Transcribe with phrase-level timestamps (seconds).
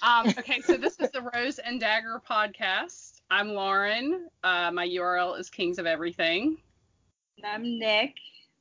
[0.00, 3.20] Um, okay, so this is the Rose and Dagger podcast.
[3.30, 4.28] I'm Lauren.
[4.42, 6.56] Uh, my URL is Kings of Everything.
[7.36, 8.14] And I'm Nick.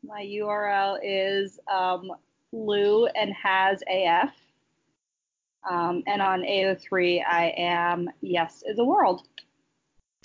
[0.03, 2.11] My URL is um,
[2.51, 4.33] Lou and has AF.
[5.69, 9.27] Um, and on AO3, I am Yes is a World.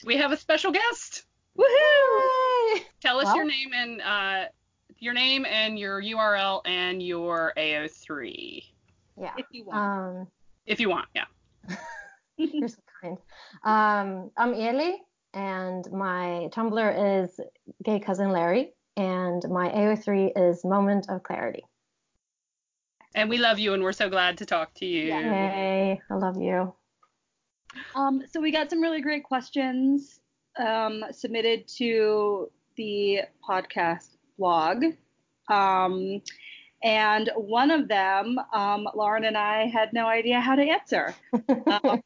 [0.04, 1.25] We have a special guest.
[1.59, 2.80] Woohoo!
[3.00, 4.45] Tell us well, your name and uh,
[4.98, 8.62] your name and your URL and your AO3.
[9.20, 9.32] Yeah.
[9.36, 9.79] If you want.
[9.79, 10.27] Um,
[10.67, 11.25] if you want, yeah.
[12.37, 13.18] You're so kind.
[13.64, 14.96] Um, I'm Eli,
[15.32, 17.40] and my Tumblr is
[17.82, 21.64] Gay Cousin Larry, and my AO3 is Moment of Clarity.
[23.14, 25.04] And we love you, and we're so glad to talk to you.
[25.04, 26.75] Yay, I love you.
[27.95, 30.21] Um, so we got some really great questions
[30.59, 34.84] um, submitted to the podcast blog.
[35.48, 36.23] Um,
[36.83, 41.14] and one of them, um, Lauren and I had no idea how to answer.
[41.83, 42.03] um,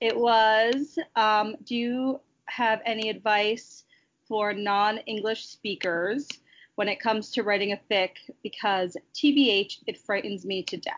[0.00, 3.84] it was um, Do you have any advice
[4.28, 6.28] for non English speakers
[6.74, 8.10] when it comes to writing a fic?
[8.42, 10.94] Because TBH, it frightens me to death.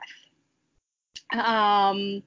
[1.33, 2.23] Um,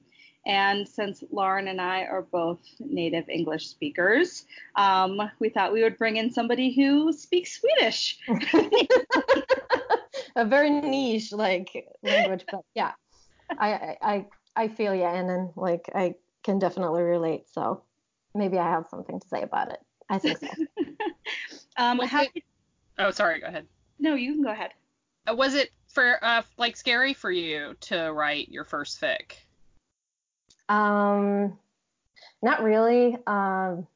[0.46, 5.98] and since Lauren and I are both native English speakers, um, we thought we would
[5.98, 8.18] bring in somebody who speaks Swedish.
[10.36, 12.92] a very niche like language, but yeah,
[13.58, 14.26] I I
[14.56, 17.48] I feel yeah, and then like I can definitely relate.
[17.52, 17.82] So
[18.34, 19.80] maybe I have something to say about it.
[20.08, 20.48] I think so.
[21.76, 22.42] um, how, it,
[22.98, 23.40] oh, sorry.
[23.40, 23.66] Go ahead.
[23.98, 24.72] No, you can go ahead.
[25.28, 29.32] Uh, was it for uh, like scary for you to write your first fic?
[30.68, 31.58] Um,
[32.42, 33.16] not really.
[33.26, 33.86] Um,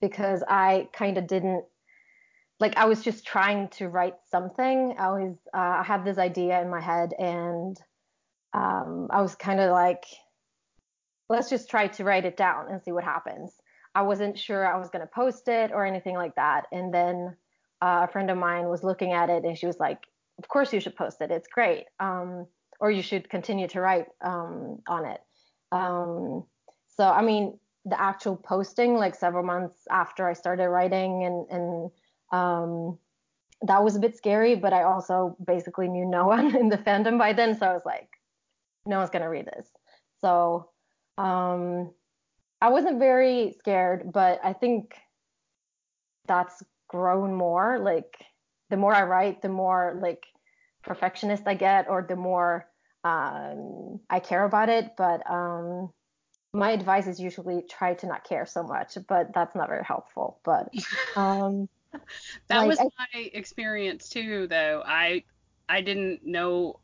[0.00, 1.64] because I kind of didn't
[2.60, 4.94] like I was just trying to write something.
[4.98, 7.76] I was uh, I had this idea in my head and
[8.52, 10.04] um, I was kind of like,
[11.28, 13.52] let's just try to write it down and see what happens.
[13.94, 16.66] I wasn't sure I was to post it or anything like that.
[16.72, 17.36] And then
[17.80, 20.00] uh, a friend of mine was looking at it and she was like,
[20.38, 21.30] of course you should post it.
[21.30, 21.84] It's great.
[22.00, 22.46] Um,
[22.80, 25.20] or you should continue to write um, on it.
[25.72, 26.44] Um,
[26.96, 31.90] so, I mean, the actual posting, like several months after I started writing and, and
[32.32, 32.98] um,
[33.62, 37.18] that was a bit scary, but I also basically knew no one in the fandom
[37.18, 38.08] by then, so I was like,
[38.86, 39.68] no one's gonna read this.
[40.20, 40.70] So
[41.16, 41.90] um,
[42.60, 44.94] I wasn't very scared, but I think
[46.26, 47.78] that's grown more.
[47.78, 48.16] Like
[48.70, 50.24] the more I write, the more like
[50.82, 52.68] perfectionist I get, or the more
[53.04, 54.92] um, I care about it.
[54.96, 55.92] But um,
[56.52, 60.40] my advice is usually try to not care so much, but that's not very helpful.
[60.44, 60.72] But
[61.16, 61.68] um,
[62.48, 64.82] that like, was I, my experience too, though.
[64.84, 65.24] I
[65.68, 66.80] I didn't know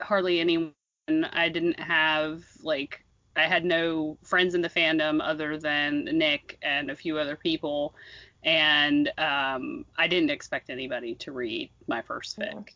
[0.00, 0.72] hardly anyone.
[1.08, 3.04] I didn't have like
[3.36, 7.94] I had no friends in the fandom other than Nick and a few other people,
[8.42, 12.70] and um, I didn't expect anybody to read my first fic.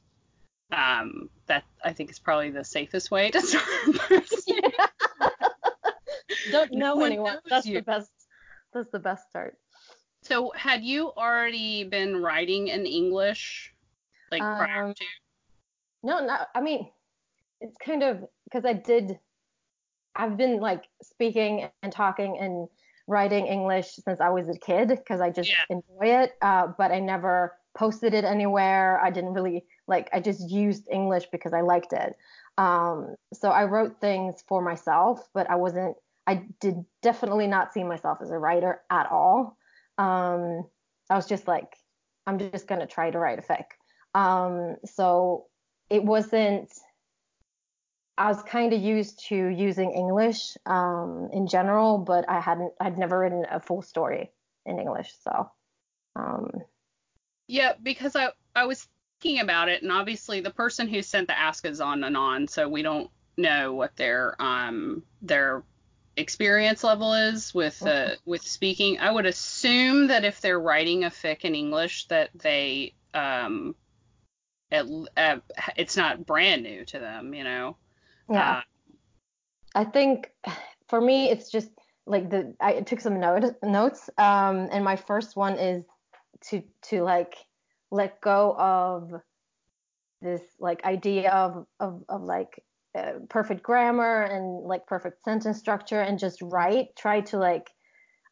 [0.73, 3.65] Um, that I think is probably the safest way to start.
[6.53, 7.39] Don't know no anyone.
[7.49, 7.75] That's you.
[7.77, 8.11] the best.
[8.73, 9.57] That's the best start.
[10.23, 13.73] So had you already been writing in English
[14.31, 15.05] like um, prior to?
[16.03, 16.49] No, not.
[16.55, 16.91] I mean,
[17.61, 19.19] it's kind of because I did.
[20.15, 22.69] I've been like speaking and talking and
[23.07, 25.65] writing English since I was a kid because I just yeah.
[25.71, 26.33] enjoy it.
[26.43, 29.01] Uh, but I never posted it anywhere.
[29.03, 30.11] I didn't really like.
[30.13, 32.15] I just used English because I liked it.
[32.59, 35.97] Um, so I wrote things for myself, but I wasn't.
[36.27, 39.57] I did definitely not see myself as a writer at all
[40.01, 40.65] um,
[41.11, 41.77] I was just like,
[42.27, 43.65] I'm just gonna try to write a fic.
[44.15, 45.47] Um, so
[45.91, 46.73] it wasn't.
[48.17, 52.73] I was kind of used to using English um, in general, but I hadn't.
[52.81, 54.31] I'd never written a full story
[54.65, 55.51] in English, so.
[56.17, 56.51] Um,
[57.47, 58.89] yeah, because I I was
[59.21, 62.49] thinking about it, and obviously the person who sent the ask is on and on,
[62.49, 65.63] so we don't know what their um their
[66.17, 68.99] experience level is with uh, with speaking.
[68.99, 73.75] I would assume that if they're writing a fic in English, that they um,
[74.71, 74.87] at,
[75.17, 75.39] uh,
[75.77, 77.77] it's not brand new to them, you know.
[78.29, 78.59] Yeah.
[78.59, 78.63] Uh,
[79.75, 80.31] I think
[80.89, 81.71] for me, it's just
[82.07, 85.85] like the I took some note, notes, um, and my first one is
[86.49, 87.35] to to like
[87.91, 89.21] let go of
[90.23, 92.63] this like idea of of, of like
[92.99, 96.89] uh, perfect grammar and like perfect sentence structure and just write.
[96.97, 97.71] Try to like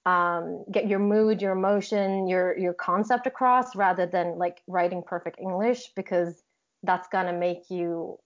[0.07, 5.39] um, get your mood your emotion your your concept across rather than like writing perfect
[5.39, 6.43] english because
[6.83, 8.19] that's gonna make you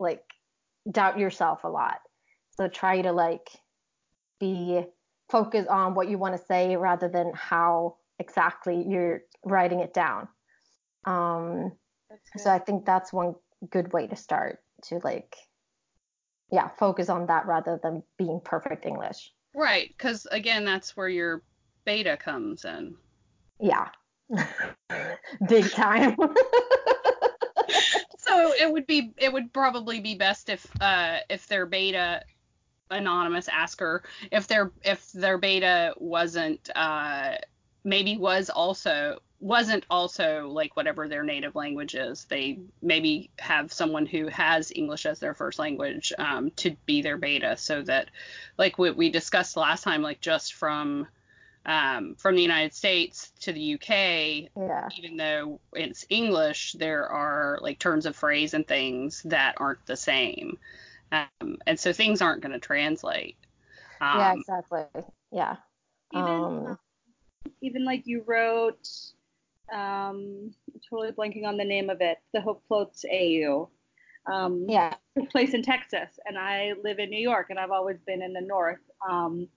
[0.00, 0.22] like
[0.90, 1.98] doubt yourself a lot.
[2.58, 3.48] So try to like
[4.40, 4.82] be
[5.30, 10.28] focused on what you want to say rather than how exactly you're writing it down.
[11.06, 11.72] Um,
[12.36, 13.34] so I think that's one
[13.70, 15.36] good way to start to like,
[16.50, 19.32] yeah, focus on that rather than being perfect English.
[19.54, 21.42] Right, because again, that's where your
[21.84, 22.96] beta comes in.
[23.60, 23.88] Yeah,
[25.48, 26.16] big time.
[28.18, 32.22] so it would be, it would probably be best if, uh, if their beta
[32.90, 37.36] anonymous asker, if their if their beta wasn't, uh,
[37.84, 42.24] maybe was also wasn't also like whatever their native language is.
[42.24, 47.18] They maybe have someone who has English as their first language um, to be their
[47.18, 48.10] beta, so that
[48.56, 51.06] like what we discussed last time, like just from
[51.66, 54.88] um, from the United States to the UK, yeah.
[54.98, 59.96] even though it's English, there are like terms of phrase and things that aren't the
[59.96, 60.58] same,
[61.12, 63.36] um, and so things aren't going to translate.
[64.00, 64.84] Um, yeah, exactly.
[65.30, 65.56] Yeah.
[66.12, 66.78] Even um,
[67.60, 68.88] even like you wrote
[69.72, 72.18] um, I'm totally blanking on the name of it.
[72.32, 73.68] The Hope Floats AU.
[74.30, 74.94] Um, yeah.
[75.18, 78.32] Took place in Texas, and I live in New York, and I've always been in
[78.32, 78.80] the North.
[79.08, 79.48] Um,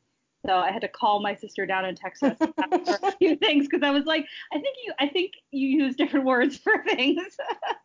[0.48, 3.84] so I had to call my sister down in Texas for a few things because
[3.84, 7.38] I was like, I think you, I think you use different words for things.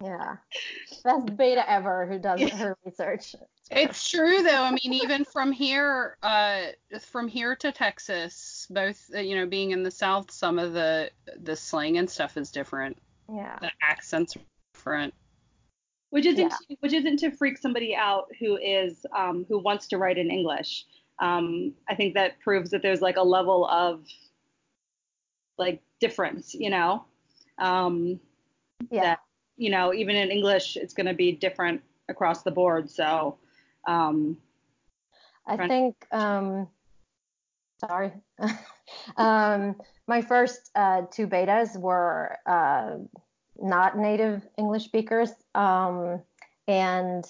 [0.02, 0.36] yeah,
[1.04, 3.34] best beta ever who does her research.
[3.70, 4.62] It's true though.
[4.62, 6.66] I mean, even from here, uh,
[7.00, 11.10] from here to Texas, both uh, you know, being in the South, some of the
[11.42, 12.96] the slang and stuff is different.
[13.32, 13.58] Yeah.
[13.60, 14.40] The accents are
[14.74, 15.14] different.
[16.10, 16.76] Which isn't yeah.
[16.80, 20.84] which isn't to freak somebody out who is um, who wants to write in English.
[21.18, 24.04] Um, I think that proves that there's like a level of
[25.58, 27.04] like difference, you know.
[27.58, 28.18] Um,
[28.90, 29.02] yeah.
[29.02, 29.18] That,
[29.56, 32.90] you know, even in English, it's going to be different across the board.
[32.90, 33.36] So.
[33.86, 34.38] Um,
[35.46, 35.96] I think.
[36.12, 36.68] Um,
[37.78, 38.12] sorry.
[39.16, 39.76] um,
[40.06, 42.96] my first uh, two betas were uh,
[43.60, 46.22] not native English speakers, um,
[46.68, 47.24] and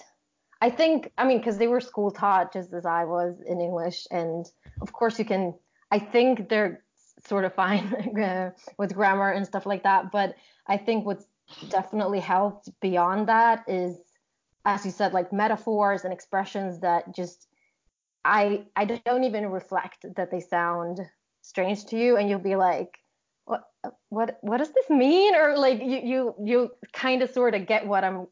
[0.62, 4.06] I think, I mean, because they were school taught just as I was in English,
[4.12, 4.46] and
[4.80, 5.54] of course you can.
[5.90, 6.84] I think they're
[7.26, 7.92] sort of fine
[8.78, 10.36] with grammar and stuff like that, but
[10.68, 11.26] I think what's
[11.68, 13.98] definitely helped beyond that is,
[14.64, 17.48] as you said, like metaphors and expressions that just
[18.24, 21.00] I I don't even reflect that they sound
[21.40, 22.98] strange to you, and you'll be like,
[23.46, 23.64] what
[24.10, 25.34] what what does this mean?
[25.34, 28.28] Or like you you you kind of sort of get what I'm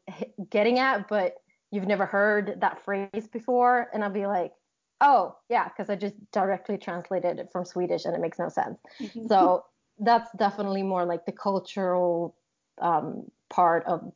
[0.49, 1.35] getting at, but
[1.71, 4.51] you've never heard that phrase before and i'll be like
[4.99, 8.77] oh yeah because i just directly translated it from swedish and it makes no sense
[8.99, 9.27] mm-hmm.
[9.27, 9.65] so
[9.99, 12.35] that's definitely more like the cultural
[12.81, 14.11] um, part of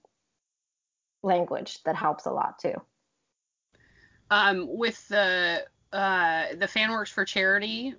[1.23, 2.75] language that helps a lot too
[4.31, 5.63] um, with the
[5.93, 7.95] uh, the fan works for charity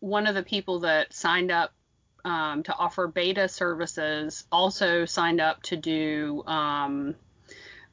[0.00, 1.72] one of the people that signed up
[2.24, 7.14] um, to offer beta services also signed up to do um,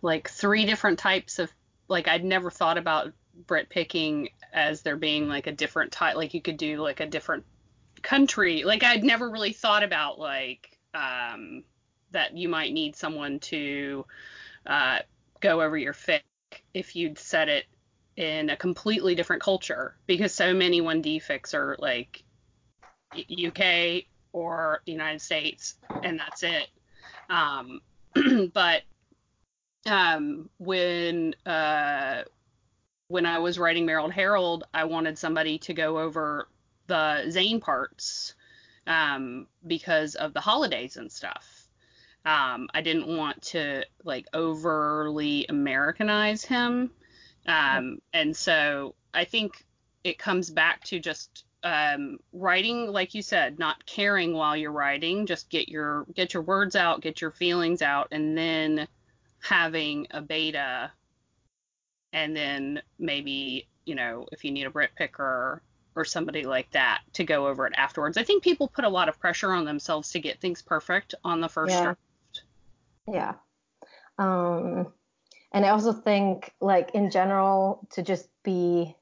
[0.01, 1.51] like three different types of
[1.87, 3.13] like I'd never thought about
[3.45, 7.05] Brit picking as there being like a different type like you could do like a
[7.05, 7.45] different
[8.01, 11.63] country like I'd never really thought about like um
[12.11, 14.05] that you might need someone to
[14.65, 14.99] uh
[15.39, 16.21] go over your fic
[16.73, 17.65] if you'd set it
[18.15, 22.23] in a completely different culture because so many 1D fics are like
[23.15, 26.67] UK or the United States and that's it.
[27.29, 27.81] Um,
[28.53, 28.81] but
[29.87, 32.23] um, when uh,
[33.07, 36.47] when I was writing Merrill Harold, I wanted somebody to go over
[36.87, 38.35] the Zayn parts
[38.85, 41.67] um, because of the holidays and stuff.
[42.25, 46.91] Um, I didn't want to like overly Americanize him,
[47.45, 49.65] um, and so I think
[50.03, 55.25] it comes back to just um, writing, like you said, not caring while you're writing.
[55.25, 58.87] Just get your get your words out, get your feelings out, and then
[59.41, 60.91] having a beta
[62.13, 65.61] and then maybe, you know, if you need a Brit picker
[65.97, 68.17] or somebody like that to go over it afterwards.
[68.17, 71.41] I think people put a lot of pressure on themselves to get things perfect on
[71.41, 71.83] the first yeah.
[71.83, 71.99] draft.
[73.07, 73.33] Yeah.
[74.19, 74.93] Um,
[75.51, 78.95] and I also think, like, in general, to just be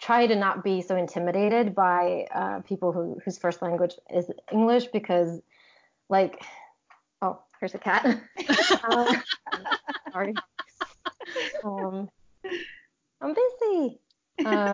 [0.00, 4.86] try to not be so intimidated by uh, people who whose first language is English
[4.86, 5.42] because,
[6.08, 6.42] like,
[7.20, 8.06] oh, here's a cat.
[8.84, 9.14] uh,
[10.12, 10.34] sorry.
[11.62, 12.08] Um,
[13.20, 14.00] I'm busy.
[14.44, 14.72] Um,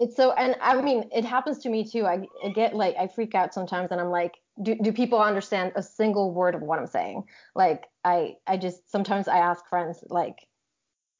[0.00, 2.06] it's so, and I mean, it happens to me too.
[2.06, 5.72] I, I, get like, I freak out sometimes, and I'm like, do, do people understand
[5.76, 7.24] a single word of what I'm saying?
[7.54, 10.48] Like, I, I just sometimes I ask friends like,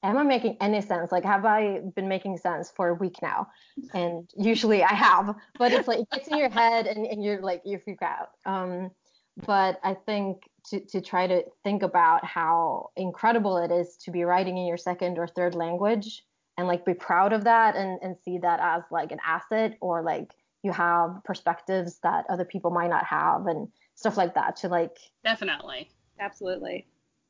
[0.03, 1.11] am I making any sense?
[1.11, 3.47] Like, have I been making sense for a week now?
[3.93, 7.41] And usually I have, but it's like it gets in your head and, and you're
[7.41, 8.31] like, you freak out.
[8.45, 8.91] Um,
[9.37, 14.23] but I think to, to try to think about how incredible it is to be
[14.23, 16.23] writing in your second or third language
[16.57, 20.03] and like be proud of that and, and see that as like an asset or
[20.03, 24.69] like you have perspectives that other people might not have and stuff like that to
[24.69, 25.89] like definitely.
[26.19, 26.87] Absolutely.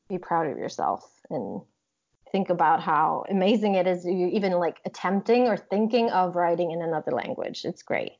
[0.08, 1.62] be proud of yourself and
[2.30, 6.82] think about how amazing it is you even like attempting or thinking of writing in
[6.82, 7.62] another language.
[7.64, 8.12] It's great.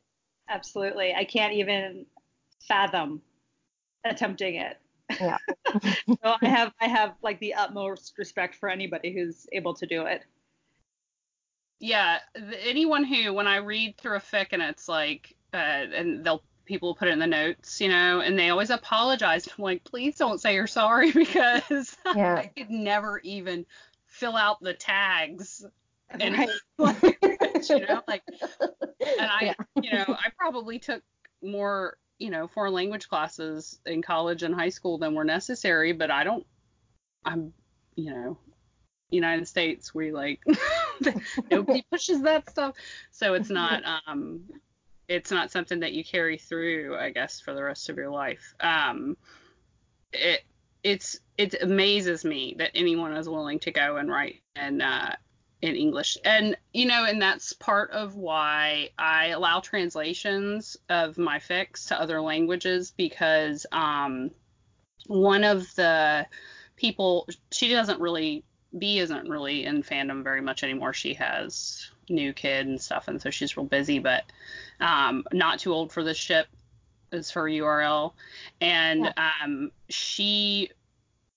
[0.49, 1.15] Absolutely.
[1.15, 2.07] I can't even
[2.67, 3.21] fathom
[4.05, 4.79] attempting it
[5.21, 5.39] yeah
[6.07, 10.07] so i have i have like the utmost respect for anybody who's able to do
[10.07, 10.25] it
[11.79, 12.19] yeah
[12.63, 15.57] anyone who when i read through a fic and it's like uh,
[15.95, 19.63] and they'll people put it in the notes you know and they always apologize i'm
[19.63, 22.37] like please don't say you're sorry because yeah.
[22.37, 23.67] i could never even
[24.07, 25.65] fill out the tags
[26.21, 26.49] and right.
[26.79, 27.03] like,
[27.69, 29.55] you know like and i yeah.
[29.83, 31.03] you know i probably took
[31.43, 36.11] more you know foreign language classes in college and high school than were necessary but
[36.11, 36.47] i don't
[37.27, 37.53] i'm
[37.97, 38.39] you know
[39.11, 40.41] united states we like
[41.51, 42.75] nobody pushes that stuff.
[43.11, 44.41] So it's not um
[45.09, 48.55] it's not something that you carry through i guess for the rest of your life.
[48.61, 49.17] Um
[50.13, 50.43] it
[50.83, 55.11] it's it amazes me that anyone is willing to go and write and uh
[55.65, 56.19] in English.
[56.27, 61.99] And you know, and that's part of why I allow translations of my fics to
[61.99, 64.31] other languages because um,
[65.07, 66.27] one of the
[66.77, 68.45] people she doesn't really
[68.77, 70.93] B isn't really in fandom very much anymore.
[70.93, 74.01] She has new kid and stuff, and so she's real busy.
[74.01, 74.25] But
[74.81, 76.47] um, not too old for this ship
[77.11, 78.13] is her URL,
[78.61, 79.31] and yeah.
[79.43, 80.73] um, she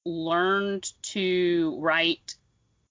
[0.03, 2.36] learned to write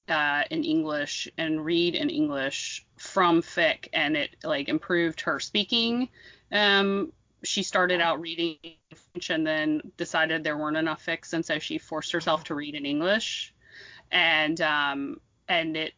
[0.09, 6.09] uh, in English and read in English from fic, and it like improved her speaking.
[6.53, 8.57] Um, she started out reading
[8.95, 12.75] French and then decided there weren't enough fics, and so she forced herself to read
[12.75, 13.53] in English.
[14.11, 15.93] And um, and it,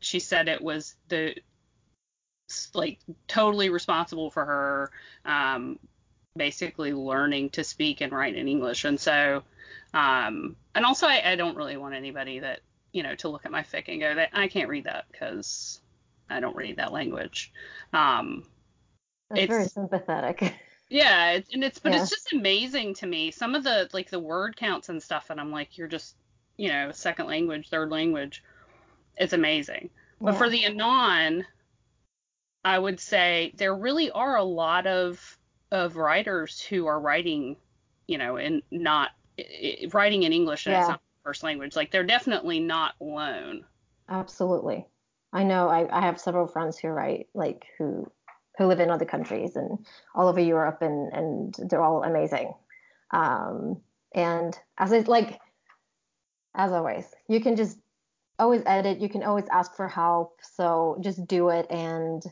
[0.00, 1.34] she said it was the
[2.74, 4.90] like totally responsible for her
[5.24, 5.78] um,
[6.36, 8.84] basically learning to speak and write in English.
[8.84, 9.42] And so,
[9.94, 12.60] um, and also I, I don't really want anybody that
[12.96, 15.82] you know, to look at my fic and go, that I can't read that because
[16.30, 17.52] I don't read that language.
[17.92, 18.44] Um,
[19.28, 20.54] That's it's very sympathetic.
[20.88, 22.00] Yeah, it's, and it's but yeah.
[22.00, 25.40] it's just amazing to me some of the like the word counts and stuff, and
[25.40, 26.14] I'm like, you're just
[26.56, 28.44] you know second language, third language.
[29.16, 29.90] It's amazing.
[30.20, 30.26] Yeah.
[30.26, 31.44] But for the anon,
[32.64, 35.36] I would say there really are a lot of
[35.72, 37.56] of writers who are writing,
[38.06, 39.10] you know, in not
[39.92, 40.80] writing in English and yeah.
[40.82, 41.74] it's not first language.
[41.74, 43.64] Like they're definitely not alone.
[44.08, 44.86] Absolutely.
[45.32, 48.10] I know I, I have several friends who write like who
[48.56, 52.54] who live in other countries and all over Europe and and they're all amazing.
[53.10, 53.80] Um,
[54.14, 55.40] and as I like
[56.54, 57.76] as always, you can just
[58.38, 60.38] always edit, you can always ask for help.
[60.42, 62.22] So just do it and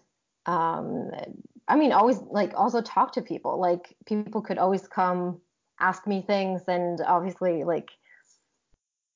[0.46, 1.10] um
[1.66, 3.60] I mean always like also talk to people.
[3.60, 5.40] Like people could always come
[5.80, 7.90] ask me things and obviously like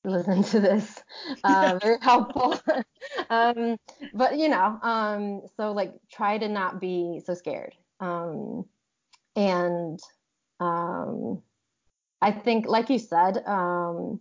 [0.03, 1.01] listen to this.
[1.43, 2.59] Uh, very helpful.
[3.29, 3.77] um,
[4.13, 7.75] but you know, um, so like try to not be so scared.
[7.99, 8.65] Um,
[9.35, 9.99] and
[10.59, 11.41] um,
[12.21, 14.19] I think, like you said, um,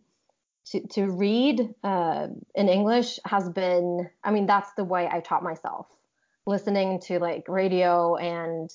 [0.67, 4.09] to to read uh, in English has been.
[4.23, 5.87] I mean, that's the way I taught myself.
[6.47, 8.71] Listening to like radio and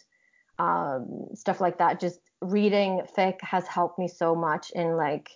[0.60, 2.00] um, stuff like that.
[2.00, 5.30] Just reading fic has helped me so much in like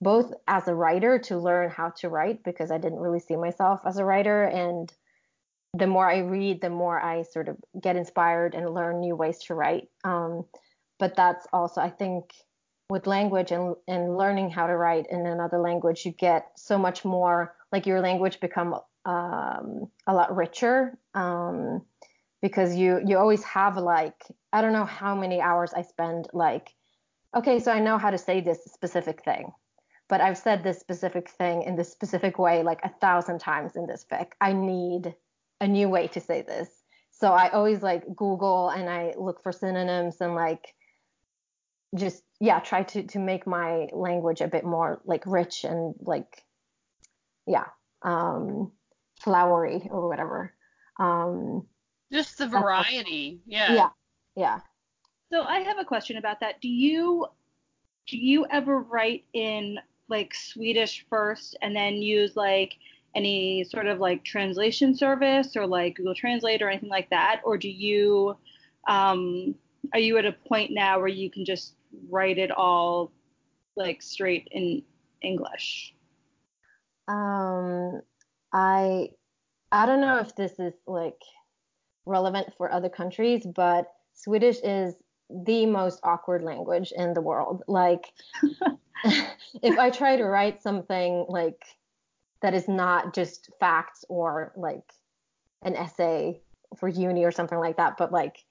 [0.00, 3.80] both as a writer to learn how to write because I didn't really see myself
[3.84, 4.44] as a writer.
[4.44, 4.92] And
[5.74, 9.38] the more I read, the more I sort of get inspired and learn new ways
[9.44, 9.88] to write.
[10.04, 10.46] Um,
[10.98, 12.32] but that's also, I think,
[12.88, 17.04] with language and, and learning how to write in another language, you get so much
[17.04, 21.82] more, like your language become um, a lot richer um,
[22.42, 26.74] because you you always have like I don't know how many hours I spend like
[27.34, 29.52] okay, so I know how to say this specific thing
[30.10, 33.86] but I've said this specific thing in this specific way like a thousand times in
[33.86, 34.32] this fic.
[34.40, 35.14] I need
[35.60, 36.68] a new way to say this.
[37.12, 40.74] So I always like Google and I look for synonyms and like
[41.94, 46.42] just yeah, try to to make my language a bit more like rich and like
[47.46, 47.66] yeah,
[48.02, 48.72] um
[49.20, 50.52] flowery or whatever.
[50.98, 51.66] Um
[52.12, 53.42] just the variety.
[53.46, 53.74] Yeah.
[53.74, 53.88] Yeah.
[54.34, 54.60] Yeah.
[55.32, 56.60] So I have a question about that.
[56.60, 57.26] Do you
[58.08, 59.78] do you ever write in
[60.10, 62.74] like Swedish first and then use like
[63.14, 67.56] any sort of like translation service or like Google Translate or anything like that, or
[67.56, 68.36] do you
[68.88, 69.54] um,
[69.92, 71.74] are you at a point now where you can just
[72.08, 73.12] write it all
[73.76, 74.82] like straight in
[75.22, 75.94] English?
[77.08, 78.00] Um,
[78.52, 79.10] I
[79.72, 81.20] I don't know if this is like
[82.06, 84.94] relevant for other countries, but Swedish is
[85.44, 87.62] the most awkward language in the world.
[87.68, 88.12] Like
[89.62, 91.62] if I try to write something like
[92.42, 94.92] that is not just facts or like
[95.62, 96.40] an essay
[96.76, 98.44] for uni or something like that, but like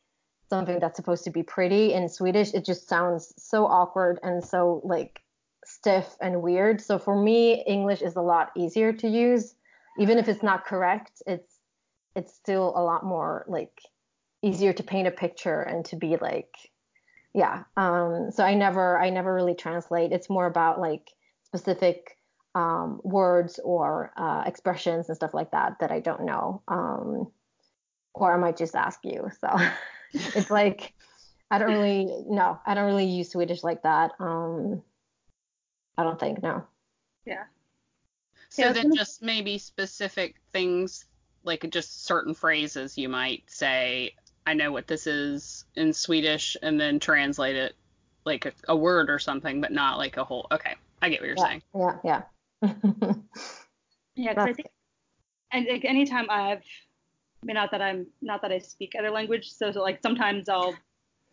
[0.49, 4.81] something that's supposed to be pretty in Swedish, it just sounds so awkward and so
[4.83, 5.21] like
[5.65, 6.81] stiff and weird.
[6.81, 9.55] So for me, English is a lot easier to use.
[9.99, 11.55] Even if it's not correct, it's
[12.15, 13.81] it's still a lot more like
[14.41, 16.68] easier to paint a picture and to be like
[17.33, 17.63] yeah.
[17.77, 20.11] Um so I never I never really translate.
[20.11, 21.11] It's more about like
[21.45, 22.15] specific
[22.55, 26.63] um, words or uh, expressions and stuff like that that I don't know.
[26.67, 27.31] Um,
[28.15, 29.29] or I might just ask you.
[29.39, 29.47] So
[30.13, 30.93] it's like
[31.51, 34.11] I don't really no, I don't really use Swedish like that.
[34.19, 34.81] Um,
[35.97, 36.63] I don't think no.
[37.25, 37.43] Yeah.
[38.49, 41.05] So Yeah, then gonna- just maybe specific things
[41.43, 44.15] like just certain phrases you might say,
[44.49, 47.75] I know what this is in Swedish and then translate it
[48.25, 50.73] like a, a word or something, but not like a whole okay.
[51.03, 51.61] I get what you're Yeah, saying.
[52.03, 52.21] yeah,
[52.63, 53.13] yeah.
[54.15, 54.67] Yeah, 'cause I think
[55.53, 56.63] and like anytime I've
[57.41, 60.49] I mean not that I'm not that I speak other language, so, so like sometimes
[60.49, 60.75] I'll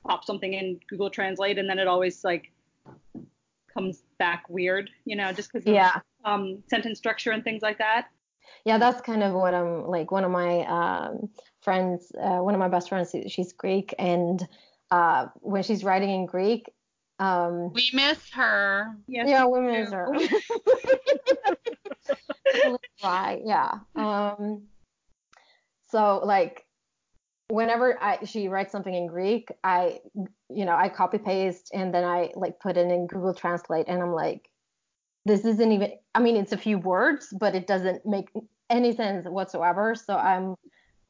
[0.07, 2.53] pop something in Google Translate and then it always like
[3.73, 6.01] comes back weird, you know, just because yeah.
[6.27, 8.09] um, sentence structure and things like that.
[8.67, 11.29] yeah that's kind of what i'm like one of my um,
[11.67, 14.47] friends uh, one of my best friends she's greek and
[14.93, 16.71] uh, when she's writing in greek
[17.19, 18.95] um, We miss her.
[19.09, 19.97] Yes, yeah we women do.
[19.97, 20.13] are
[23.05, 24.63] right yeah um
[25.91, 26.65] so like
[27.49, 29.99] whenever I she writes something in greek i
[30.51, 34.01] you know i copy paste and then i like put it in google translate and
[34.03, 34.49] i'm like
[35.25, 38.29] this isn't even i mean it's a few words but it doesn't make
[38.71, 40.55] any sense whatsoever so i'm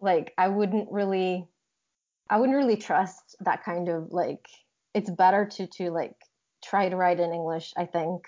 [0.01, 1.47] like i wouldn't really
[2.31, 4.47] i wouldn't really trust that kind of like
[4.95, 6.15] it's better to to like
[6.65, 8.25] try to write in english i think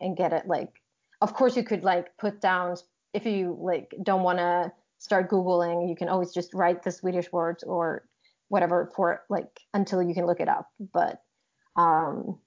[0.00, 0.70] and get it like
[1.20, 2.76] of course you could like put down
[3.14, 7.30] if you like don't want to start googling you can always just write the swedish
[7.32, 8.04] words or
[8.48, 11.22] whatever for like until you can look it up but
[11.76, 12.38] um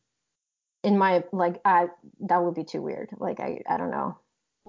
[0.84, 1.88] in my like i
[2.22, 4.18] that would be too weird like i i don't know.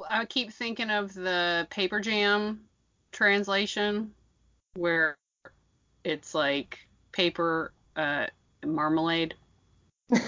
[0.08, 2.62] I keep thinking of the Paper Jam
[3.12, 4.12] translation
[4.74, 5.16] where
[6.04, 6.78] it's like
[7.12, 8.26] paper uh,
[8.64, 9.34] marmalade.
[10.10, 10.18] It.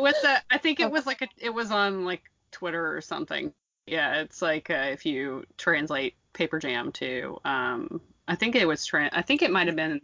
[0.00, 3.52] Was a, I think it was like a, it was on like Twitter or something.
[3.86, 8.88] Yeah, it's like uh, if you translate Paper Jam to, um, I think it was,
[8.92, 10.00] I think it might have been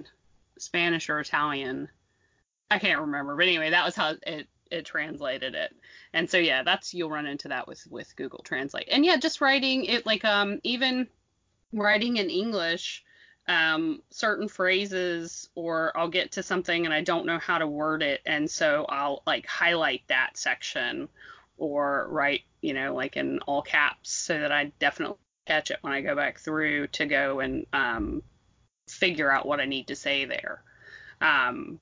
[0.59, 1.88] Spanish or Italian.
[2.70, 5.74] I can't remember, but anyway, that was how it it translated it.
[6.12, 8.88] And so yeah, that's you'll run into that with with Google Translate.
[8.90, 11.09] And yeah, just writing it like um even
[11.72, 13.04] writing in English,
[13.48, 18.02] um certain phrases or I'll get to something and I don't know how to word
[18.02, 21.09] it and so I'll like highlight that section
[21.56, 25.92] or write, you know, like in all caps so that I definitely catch it when
[25.92, 28.22] I go back through to go and um
[28.88, 30.62] figure out what I need to say there.
[31.20, 31.80] Um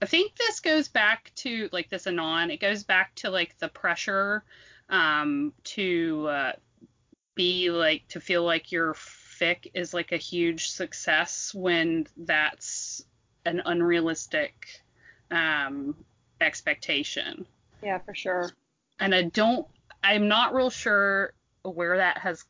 [0.00, 2.50] I think this goes back to like this anon.
[2.50, 4.44] It goes back to like the pressure
[4.88, 6.52] um, to uh,
[7.34, 13.04] be like to feel like your fic is like a huge success when that's
[13.44, 14.82] an unrealistic
[15.30, 15.94] um,
[16.40, 17.46] expectation.
[17.82, 18.50] Yeah, for sure.
[19.00, 19.66] And I don't.
[20.02, 21.32] I'm not real sure
[21.62, 22.44] where that has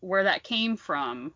[0.00, 1.32] where that came from.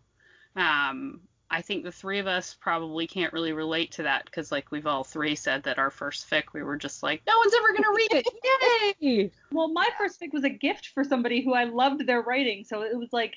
[0.55, 4.71] Um, I think the three of us probably can't really relate to that because, like,
[4.71, 7.73] we've all three said that our first fic, we were just like, no one's ever
[7.73, 8.99] gonna read it.
[9.01, 9.31] Yay!
[9.51, 12.83] Well, my first fic was a gift for somebody who I loved their writing, so
[12.83, 13.35] it was like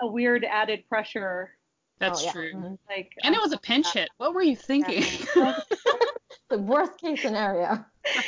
[0.00, 1.54] a weird added pressure.
[2.00, 2.32] That's Oh, yeah.
[2.32, 2.52] true.
[2.52, 2.78] Mhm.
[2.88, 4.10] Like, And it um, was a pinch hit.
[4.18, 5.02] What were you thinking?
[6.48, 7.84] the worst case scenario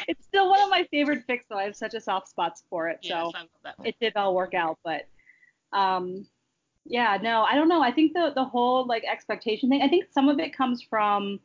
[0.09, 1.59] it's still one of my favorite fics, though.
[1.59, 3.75] I have such a soft spot for it, yes, so I love that.
[3.85, 4.79] it did all work out.
[4.85, 5.07] But
[5.73, 6.27] um,
[6.91, 7.83] yeah, no, I don't know.
[7.83, 9.81] I think the the whole like expectation thing.
[9.81, 11.39] I think some of it comes from,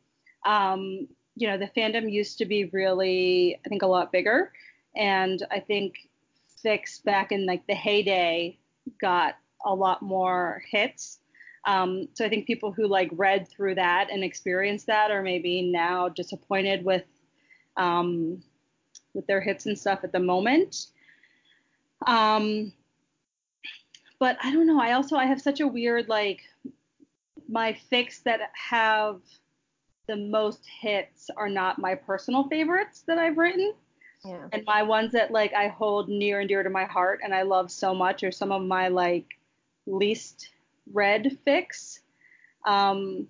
[0.44, 1.06] um,
[1.36, 4.52] you know, the fandom used to be really, I think, a lot bigger,
[4.96, 5.94] and I think
[6.64, 8.58] fics back in like the heyday
[9.00, 11.20] got a lot more hits.
[11.64, 15.62] Um, so I think people who like read through that and experienced that are maybe
[15.62, 17.04] now disappointed with
[17.76, 18.42] um,
[19.14, 20.88] with their hits and stuff at the moment.
[22.04, 22.72] Um,
[24.18, 24.80] but I don't know.
[24.80, 26.40] I also I have such a weird like
[27.48, 29.20] my fics that have
[30.08, 33.74] the most hits are not my personal favorites that I've written.
[34.24, 34.48] Yeah.
[34.52, 37.42] And my ones that like I hold near and dear to my heart and I
[37.42, 39.38] love so much are some of my like
[39.86, 40.50] least
[40.92, 42.00] read fics.
[42.66, 43.28] Um,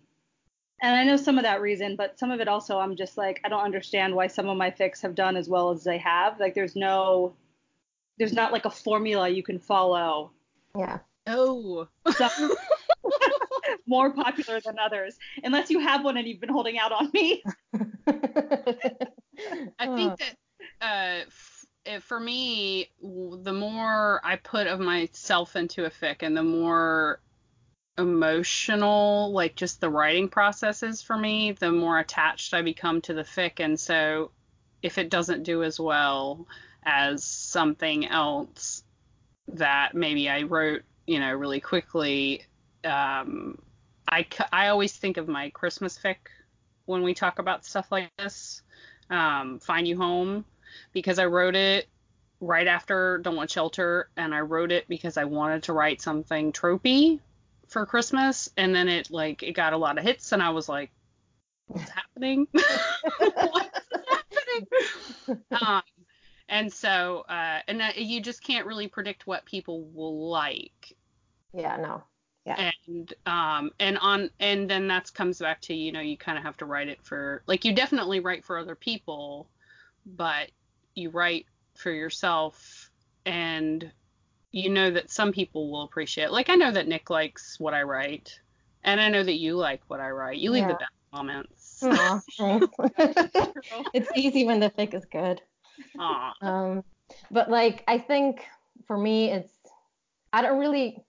[0.83, 3.41] and I know some of that reason, but some of it also I'm just like
[3.45, 6.39] I don't understand why some of my fics have done as well as they have.
[6.39, 7.35] Like there's no
[8.19, 10.31] there's not like a formula you can follow.
[10.77, 10.99] Yeah.
[11.27, 11.89] Oh.
[12.17, 12.55] Some
[13.87, 17.43] more popular than others, unless you have one and you've been holding out on me.
[19.79, 20.37] I think that
[20.81, 26.43] uh, f- for me, the more I put of myself into a fic, and the
[26.43, 27.21] more
[27.99, 33.15] emotional, like just the writing process is for me, the more attached I become to
[33.15, 34.31] the fic, and so
[34.83, 36.47] if it doesn't do as well
[36.85, 38.85] as something else
[39.49, 42.43] that maybe I wrote, you know, really quickly,
[42.85, 43.59] um,
[44.09, 46.17] I, I always think of my Christmas fic
[46.87, 48.63] when we talk about stuff like this,
[49.11, 50.45] um, Find You Home,
[50.93, 51.89] because I wrote it
[52.41, 56.53] right after Don't Want Shelter, and I wrote it because I wanted to write something
[56.53, 57.21] tropey
[57.69, 60.69] for Christmas, and then it like it got a lot of hits, and I was
[60.69, 60.91] like,
[61.67, 62.47] what's happening?
[62.53, 62.69] what's
[63.19, 64.67] happening?
[65.51, 65.83] Um,
[66.49, 70.95] and so, uh, and uh, you just can't really predict what people will like.
[71.53, 72.03] Yeah, no.
[72.45, 72.71] Yeah.
[72.87, 76.45] and um and on and then that comes back to you know you kind of
[76.45, 79.49] have to write it for like you definitely write for other people
[80.07, 80.53] but
[80.95, 82.93] you write for yourself
[83.25, 83.91] and
[84.53, 87.83] you know that some people will appreciate like i know that nick likes what i
[87.83, 88.39] write
[88.85, 90.39] and i know that you like what i write.
[90.39, 91.83] You leave the best comments.
[93.93, 95.43] It's easy when the fic is good.
[96.43, 96.85] Um,
[97.31, 98.45] but like I think
[98.87, 99.53] for me, it's
[100.33, 101.05] I don't really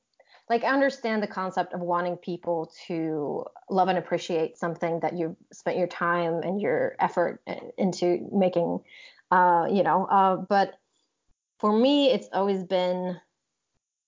[0.49, 5.35] like I understand the concept of wanting people to love and appreciate something that you've
[5.51, 7.41] spent your time and your effort
[7.77, 8.79] into making.
[9.29, 10.75] Uh, you know, uh, but
[11.59, 13.19] for me, it's always been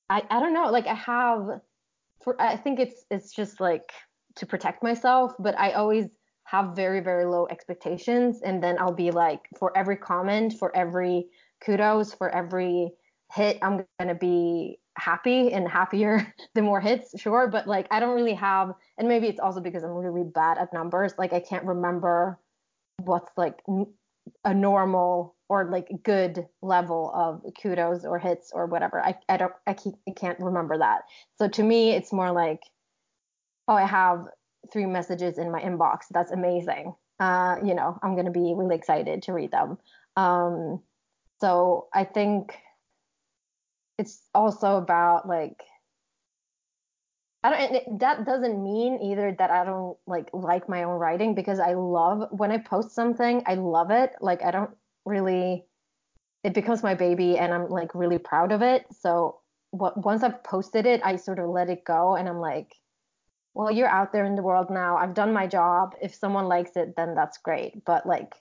[0.10, 1.62] I I don't know like I have
[2.24, 3.92] for I think it's it's just like
[4.36, 6.08] to protect myself, but I always
[6.50, 11.28] have very very low expectations and then I'll be like for every comment, for every
[11.64, 12.92] kudos, for every
[13.32, 18.00] hit, I'm going to be happy and happier the more hits, sure, but like I
[18.00, 21.40] don't really have and maybe it's also because I'm really bad at numbers, like I
[21.40, 22.40] can't remember
[23.04, 23.60] what's like
[24.44, 29.00] a normal or like good level of kudos or hits or whatever.
[29.00, 31.02] I, I don't I, keep, I can't remember that.
[31.38, 32.62] So to me, it's more like,
[33.68, 34.26] oh, I have
[34.72, 36.06] three messages in my inbox.
[36.12, 36.96] That's amazing.
[37.20, 39.78] Uh, you know, I'm gonna be really excited to read them.
[40.16, 40.82] Um,
[41.42, 42.58] so I think
[43.98, 45.62] it's also about like
[47.44, 47.76] I don't.
[47.76, 51.74] it- That doesn't mean either that I don't like like my own writing because I
[51.74, 53.44] love when I post something.
[53.46, 54.14] I love it.
[54.22, 54.72] Like I don't
[55.06, 55.66] really.
[56.44, 58.86] It becomes my baby, and I'm like really proud of it.
[58.94, 59.40] So
[59.72, 62.74] what once I've posted it, I sort of let it go, and I'm like,
[63.54, 64.98] well, you're out there in the world now.
[64.98, 65.96] I've done my job.
[66.02, 67.84] If someone likes it, then that's great.
[67.86, 68.36] But like,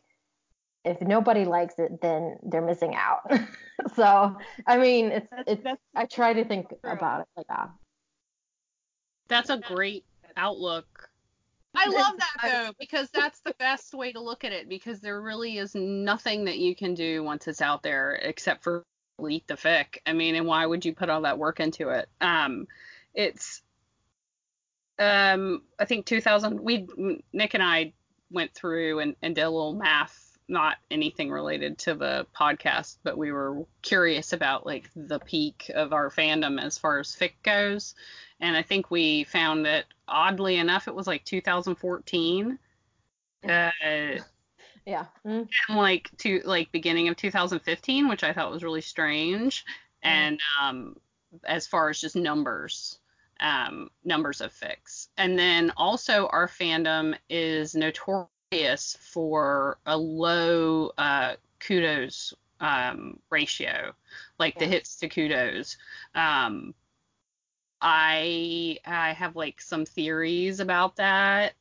[0.85, 3.31] if nobody likes it, then they're missing out.
[3.97, 5.65] so I mean, it's That's- it's.
[5.65, 6.79] that's I try to think true.
[6.91, 7.71] about it like that.
[9.29, 10.05] That's a great
[10.37, 11.11] outlook.
[11.75, 15.21] I love that though because that's the best way to look at it because there
[15.21, 18.85] really is nothing that you can do once it's out there except for
[19.19, 19.99] delete the fic.
[20.07, 22.09] I mean, and why would you put all that work into it?
[22.21, 22.67] Um,
[23.15, 23.63] it's
[24.99, 26.61] um, I think 2000.
[26.61, 26.87] We
[27.33, 27.93] Nick and I
[28.31, 33.17] went through and, and did a little math, not anything related to the podcast, but
[33.17, 37.95] we were curious about like the peak of our fandom as far as fic goes
[38.41, 42.59] and I think we found that oddly enough it was like 2014.
[43.49, 43.71] Uh,
[44.85, 45.07] Yeah.
[45.27, 45.49] Mm.
[45.69, 49.65] and like to like beginning of 2015, which I thought was really strange.
[50.03, 50.97] And um,
[51.45, 52.99] as far as just numbers,
[53.41, 61.35] um, numbers of fics, and then also our fandom is notorious for a low uh,
[61.61, 63.93] kudos um, ratio,
[64.39, 65.77] like the hits to kudos.
[66.15, 66.75] Um,
[67.81, 71.55] I I have like some theories about that.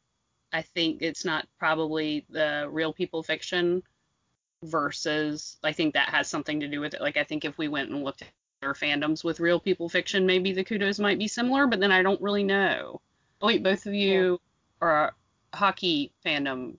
[0.52, 3.84] I think it's not probably the real people fiction
[4.64, 7.02] versus I think that has something to do with it.
[7.02, 8.30] Like I think if we went and looked at
[8.62, 12.02] our fandoms with real people fiction, maybe the kudos might be similar, but then I
[12.02, 13.02] don't really know.
[13.42, 14.40] Oh wait, both of you
[14.82, 15.14] are
[15.54, 16.78] hockey fandom.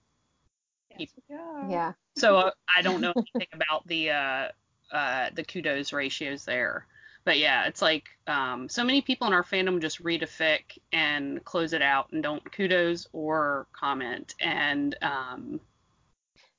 [0.97, 1.69] Yes, we are.
[1.69, 1.93] Yeah.
[2.15, 4.47] so uh, I don't know anything about the uh,
[4.91, 6.85] uh, the kudos ratios there.
[7.25, 10.77] But yeah, it's like um, so many people in our fandom just read a fic
[10.91, 14.35] and close it out and don't kudos or comment.
[14.41, 15.59] And um,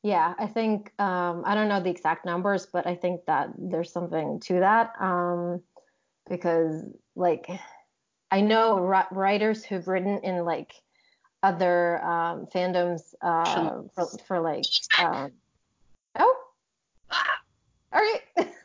[0.03, 3.93] yeah, I think um, I don't know the exact numbers, but I think that there's
[3.93, 5.61] something to that um,
[6.29, 6.85] because
[7.17, 7.47] like
[8.31, 8.79] I know
[9.11, 10.73] writers who've written in like
[11.43, 14.65] other um, fandoms uh, for, for, like
[14.99, 15.33] um,
[16.19, 16.37] oh.
[17.93, 18.21] All right.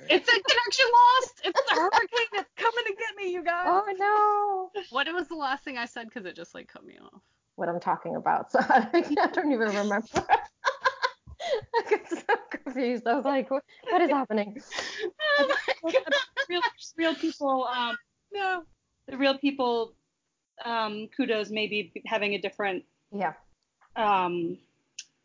[0.08, 3.66] It's a connection lost it's a hurricane that's coming to get me you guys.
[3.68, 4.82] Oh no.
[4.92, 6.06] What was the last thing I said?
[6.06, 7.22] Because it just like cut me off.
[7.56, 8.52] What I'm talking about.
[8.52, 10.02] So I don't even remember
[11.76, 14.62] I got so confused I was like what, what is happening
[15.40, 15.94] oh my
[16.50, 16.62] real,
[16.98, 17.96] real people um
[18.34, 18.64] no
[19.08, 19.94] the real people
[20.64, 23.34] um, kudos maybe having a different yeah
[23.96, 24.58] um,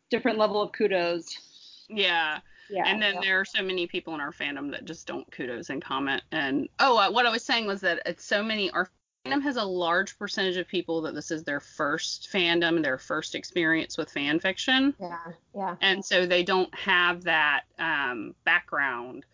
[0.09, 1.85] different level of kudos.
[1.89, 2.39] Yeah.
[2.69, 3.21] Yeah, and then yeah.
[3.21, 6.21] there are so many people in our fandom that just don't kudos and comment.
[6.31, 8.71] And oh, uh, what I was saying was that it's so many.
[8.71, 8.89] Our
[9.25, 13.35] fandom has a large percentage of people that this is their first fandom, their first
[13.35, 14.93] experience with fan fiction.
[14.99, 15.17] Yeah,
[15.55, 15.75] yeah.
[15.81, 19.25] And so they don't have that um, background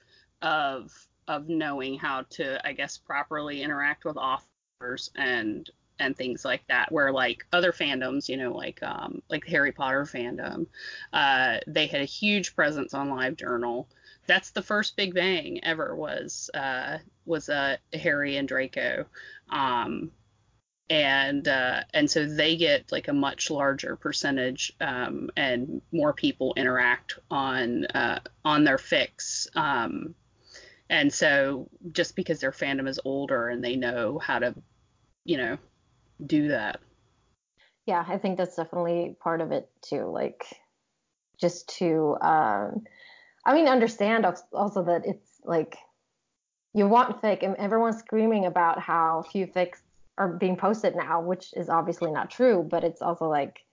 [0.42, 0.92] of
[1.28, 5.70] of knowing how to, I guess, properly interact with authors and
[6.00, 10.04] and things like that where like other fandoms you know like um like harry potter
[10.04, 10.68] fandom
[11.14, 13.88] uh they had a huge presence on livejournal
[14.28, 19.06] that's the first big bang ever was uh was uh harry and draco
[19.50, 20.12] um
[20.90, 26.54] and uh, and so they get like a much larger percentage um, and more people
[26.56, 29.48] interact on uh, on their fics.
[29.56, 30.16] um,
[30.90, 34.56] and so just because their fandom is older and they know how to
[35.26, 35.58] you know
[36.26, 36.80] do that.
[37.86, 40.06] Yeah, I think that's definitely part of it too.
[40.06, 40.46] Like,
[41.40, 42.84] just to, um,
[43.48, 45.78] I mean, understand also that it's like
[46.74, 49.80] you want fic, and everyone's screaming about how few fics
[50.18, 53.64] are being posted now, which is obviously not true, but it's also like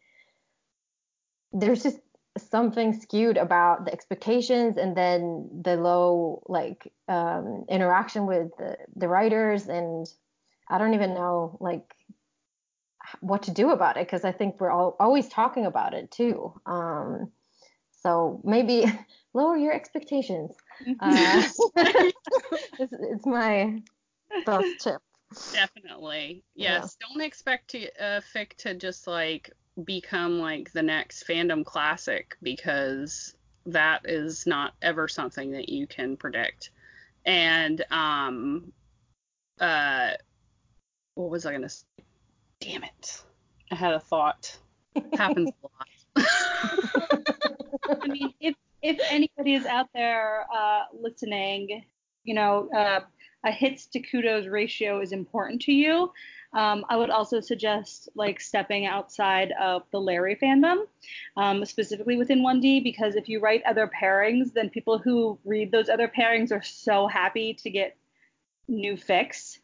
[1.52, 1.98] there's just
[2.38, 9.08] something skewed about the expectations and then the low like um, interaction with the, the
[9.08, 10.06] writers and
[10.68, 11.94] I don't even know like
[13.20, 16.60] what to do about it because I think we're all always talking about it too.
[16.66, 17.30] Um,
[18.04, 18.84] so maybe
[19.34, 20.52] lower your expectations.
[20.86, 20.94] Mm-hmm.
[21.00, 21.42] Uh,
[22.78, 23.82] it's, it's, my
[24.44, 25.00] best tip.
[25.52, 26.44] Definitely.
[26.54, 26.96] Yes.
[27.00, 27.08] Yeah.
[27.08, 29.50] Don't expect to, uh, fic to just like
[29.84, 33.34] become like the next fandom classic because
[33.66, 36.70] that is not ever something that you can predict.
[37.26, 38.72] And um
[39.58, 40.10] uh
[41.14, 41.86] what was I gonna say?
[42.60, 43.22] Damn it.
[43.70, 44.56] I had a thought.
[44.94, 45.50] It Happens
[46.16, 47.20] a lot.
[47.88, 51.84] I mean, if if anybody is out there uh, listening,
[52.24, 53.00] you know, uh,
[53.44, 56.10] a hits to kudos ratio is important to you.
[56.54, 60.84] Um, I would also suggest like stepping outside of the Larry fandom,
[61.36, 65.88] um, specifically within 1D, because if you write other pairings, then people who read those
[65.88, 67.96] other pairings are so happy to get
[68.68, 69.58] new fics.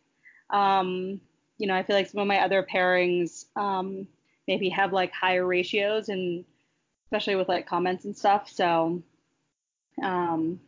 [0.51, 1.21] Um,
[1.59, 4.09] you know, I feel like some of my other pairings um,
[4.49, 6.45] maybe have like higher ratios and
[7.11, 8.49] especially with like comments and stuff.
[8.49, 9.03] So
[10.01, 10.61] um,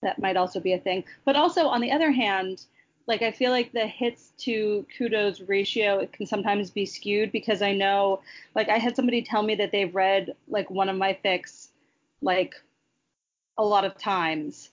[0.00, 1.04] that might also be a thing.
[1.26, 2.64] But also on the other hand,
[3.06, 7.60] like I feel like the hits to kudos ratio it can sometimes be skewed because
[7.60, 8.22] I know
[8.54, 11.68] like I had somebody tell me that they've read like one of my fics
[12.22, 12.54] like
[13.58, 14.70] a lot of times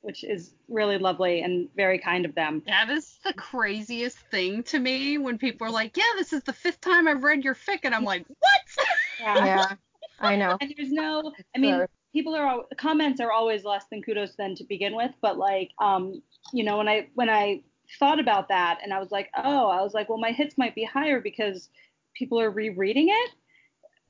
[0.00, 2.64] which is really lovely and very kind of them.
[2.66, 6.52] That is the craziest thing to me when people are like, "Yeah, this is the
[6.52, 8.86] fifth time I've read your fic," and I'm like, "What?"
[9.20, 9.76] Yeah, yeah
[10.20, 10.56] I know.
[10.60, 14.64] And there's no, I mean, people are comments are always less than kudos then to
[14.64, 17.62] begin with, but like, um, you know, when I when I
[17.98, 20.74] thought about that and I was like, oh, I was like, well, my hits might
[20.74, 21.70] be higher because
[22.14, 23.30] people are rereading it.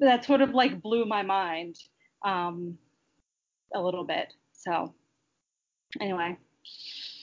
[0.00, 1.76] That sort of like blew my mind
[2.24, 2.78] um,
[3.74, 4.32] a little bit.
[4.52, 4.94] So
[6.00, 6.36] anyway.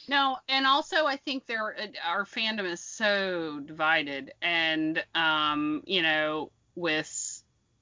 [0.07, 6.51] No, and also I think there our fandom is so divided, and um, you know,
[6.75, 7.07] with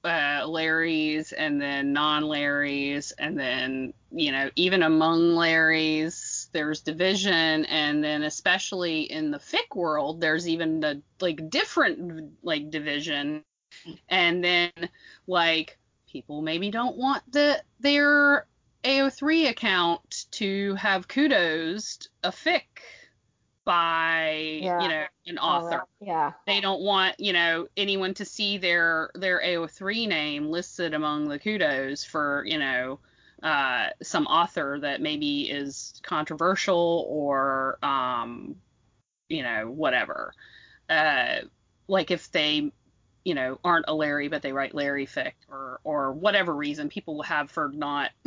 [0.03, 8.03] uh, Larrys and then non-Larrys, and then you know, even among Larrys, there's division, and
[8.03, 13.43] then especially in the fic world, there's even the like different like division,
[14.09, 14.71] and then
[15.27, 18.45] like people maybe don't want the their
[18.83, 22.61] AO3 account to have kudos a fic
[23.65, 24.82] by Yeah.
[24.82, 25.78] you know an author.
[25.78, 25.88] right.
[26.02, 26.32] Yeah.
[26.45, 31.39] They don't want you know anyone to see their their AO3 name listed among the
[31.39, 32.99] kudos for you know
[33.41, 38.56] uh, some author that maybe is controversial or um,
[39.30, 40.34] you know whatever.
[40.89, 41.39] Uh,
[41.88, 42.71] like if they
[43.26, 47.15] you know aren't a Larry but they write Larry fic or or whatever reason people
[47.15, 48.12] will have for not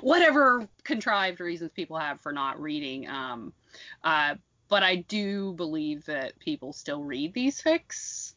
[0.00, 3.52] whatever contrived reasons people have for not reading um
[4.04, 4.34] uh
[4.68, 8.34] but I do believe that people still read these fics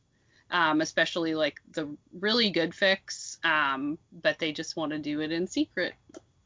[0.49, 5.31] um especially like the really good fics um but they just want to do it
[5.31, 5.93] in secret.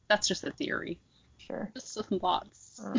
[0.08, 1.00] That's just a theory.
[1.38, 1.70] Sure.
[1.74, 2.82] just some thoughts.
[2.84, 2.96] Um,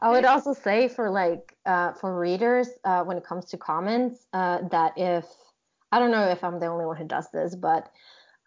[0.00, 4.26] I would also say for like uh, for readers uh, when it comes to comments
[4.32, 5.26] uh, that if
[5.92, 7.90] I don't know if I'm the only one who does this, but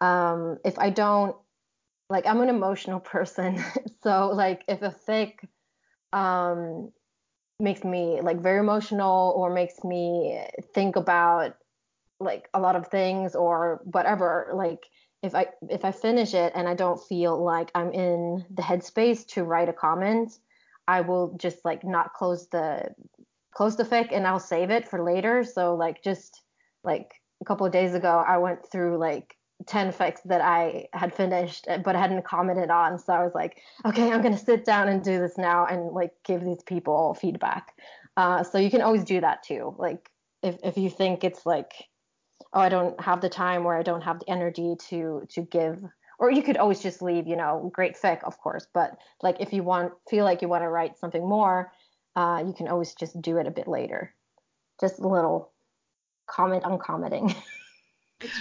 [0.00, 1.36] um, if I don't
[2.08, 3.62] like I'm an emotional person,
[4.02, 5.34] so like if a fic
[6.12, 6.92] um,
[7.58, 10.40] makes me like very emotional or makes me
[10.74, 11.56] think about
[12.20, 14.86] like a lot of things or whatever, like
[15.22, 19.26] if I if I finish it and I don't feel like I'm in the headspace
[19.28, 20.38] to write a comment,
[20.86, 22.94] I will just like not close the
[23.54, 25.44] close the fic and I'll save it for later.
[25.44, 26.42] So like just
[26.82, 29.36] like a couple of days ago, I went through like
[29.66, 32.98] 10 fics that I had finished but hadn't commented on.
[32.98, 36.12] So I was like, okay, I'm gonna sit down and do this now and like
[36.24, 37.74] give these people feedback.
[38.16, 39.74] Uh, so you can always do that too.
[39.78, 40.10] Like
[40.42, 41.72] if if you think it's like,
[42.52, 45.82] oh, I don't have the time or I don't have the energy to to give
[46.18, 48.66] or you could always just leave, you know, great fic, of course.
[48.72, 51.72] But like if you want, feel like you want to write something more,
[52.16, 54.14] uh, you can always just do it a bit later.
[54.80, 55.52] Just a little
[56.26, 57.34] comment on commenting.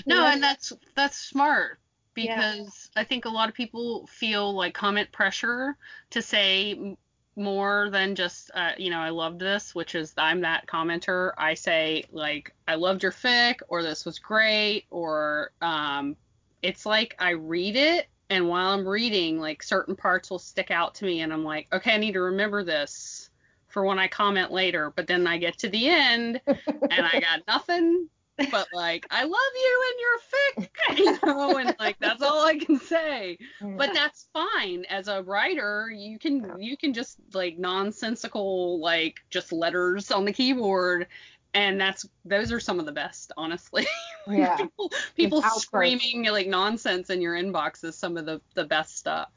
[0.05, 1.79] No, and that's that's smart
[2.15, 2.35] Yeah.
[2.35, 5.77] because I think a lot of people feel like comment pressure
[6.11, 6.95] to say
[7.35, 11.31] more than just uh, you know I loved this, which is I'm that commenter.
[11.37, 16.15] I say like I loved your fic or this was great or um,
[16.61, 20.95] it's like I read it and while I'm reading like certain parts will stick out
[20.95, 23.29] to me and I'm like okay I need to remember this
[23.67, 24.93] for when I comment later.
[24.95, 28.07] But then I get to the end and I got nothing
[28.51, 32.57] but like I love you and your fic, you know, and like that's all I
[32.57, 33.37] can say.
[33.61, 34.85] But that's fine.
[34.89, 40.33] As a writer, you can you can just like nonsensical like just letters on the
[40.33, 41.07] keyboard
[41.55, 43.85] and that's those are some of the best, honestly.
[44.27, 45.61] yeah, people people outbursts.
[45.63, 49.29] screaming like nonsense in your inbox is some of the the best stuff.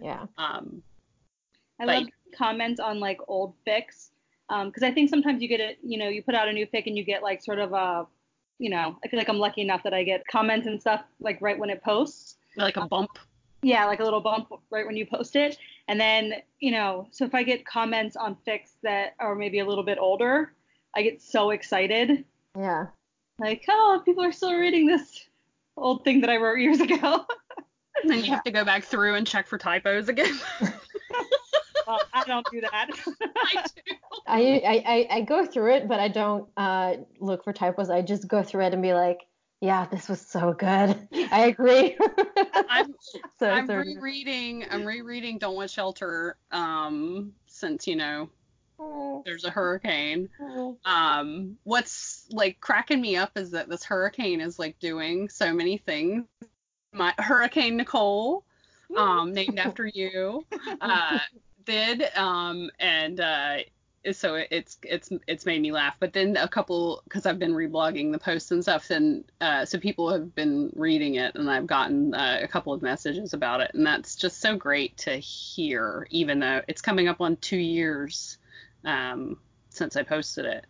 [0.00, 0.82] yeah, Um
[1.80, 4.10] I Like- love comments on like old fics
[4.48, 6.86] because I think sometimes you get it, you know, you put out a new fic
[6.86, 8.06] and you get like sort of a,
[8.62, 11.42] you know, I feel like I'm lucky enough that I get comments and stuff like
[11.42, 12.36] right when it posts.
[12.56, 13.18] like a bump.
[13.60, 15.58] Yeah, like a little bump right when you post it.
[15.88, 19.64] And then, you know, so if I get comments on fics that are maybe a
[19.64, 20.52] little bit older,
[20.94, 22.24] I get so excited.
[22.56, 22.86] yeah.
[23.40, 25.26] Like, oh, people are still reading this
[25.76, 27.26] old thing that I wrote years ago.
[28.00, 30.38] And then you have to go back through and check for typos again.
[31.86, 32.88] well, I don't do that.
[33.36, 33.94] I do.
[34.26, 37.90] I, I I I go through it, but I don't uh look for typos.
[37.90, 39.20] I just go through it and be like,
[39.60, 41.08] yeah, this was so good.
[41.30, 41.96] I agree.
[42.68, 42.94] I'm
[43.38, 48.28] so I'm so- rereading I'm rereading Don't Want Shelter um since you know
[48.84, 50.28] Oh, there's a hurricane.
[50.40, 50.76] oh.
[50.84, 55.76] Um what's like cracking me up is that this hurricane is like doing so many
[55.78, 56.24] things.
[56.92, 58.44] My Hurricane Nicole,
[58.96, 60.44] um named after you,
[60.80, 61.18] uh
[61.64, 63.58] did um and uh
[64.10, 65.94] so it's it's it's made me laugh.
[66.00, 69.78] But then a couple because i've been reblogging the posts and stuff and uh, so
[69.78, 73.70] people have been reading it and i've gotten uh, a couple of messages about it
[73.74, 78.38] and that's just so great to hear even though it's coming up on two years
[78.84, 80.66] um, since i posted it.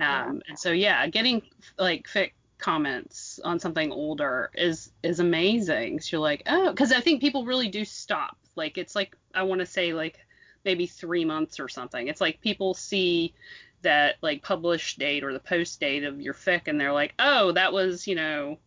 [0.00, 1.42] Um, and so yeah getting
[1.78, 6.00] like fic comments on something older is is amazing.
[6.00, 8.36] So you're like oh because i think people really do stop.
[8.56, 10.18] Like it's like i want to say like
[10.64, 12.08] maybe three months or something.
[12.08, 13.34] It's like people see
[13.82, 17.52] that like publish date or the post date of your fic and they're like, oh,
[17.52, 18.58] that was, you know,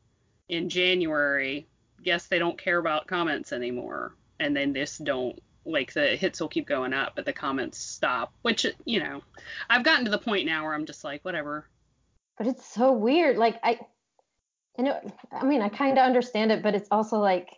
[0.49, 1.67] in January.
[2.03, 4.13] Guess they don't care about comments anymore.
[4.39, 8.33] And then this don't like the hits will keep going up, but the comments stop.
[8.43, 9.21] Which you know,
[9.69, 11.67] I've gotten to the point now where I'm just like, whatever.
[12.37, 13.37] But it's so weird.
[13.37, 13.79] Like I,
[14.77, 14.99] you know,
[15.31, 17.49] I mean, I kind of understand it, but it's also like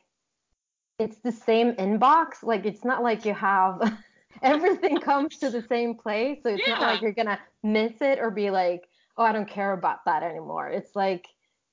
[0.99, 2.43] it's the same inbox.
[2.43, 3.81] Like it's not like you have
[4.41, 8.31] everything comes to the same place, so it's not like you're gonna miss it or
[8.31, 8.83] be like,
[9.17, 10.69] oh, I don't care about that anymore.
[10.69, 11.27] It's like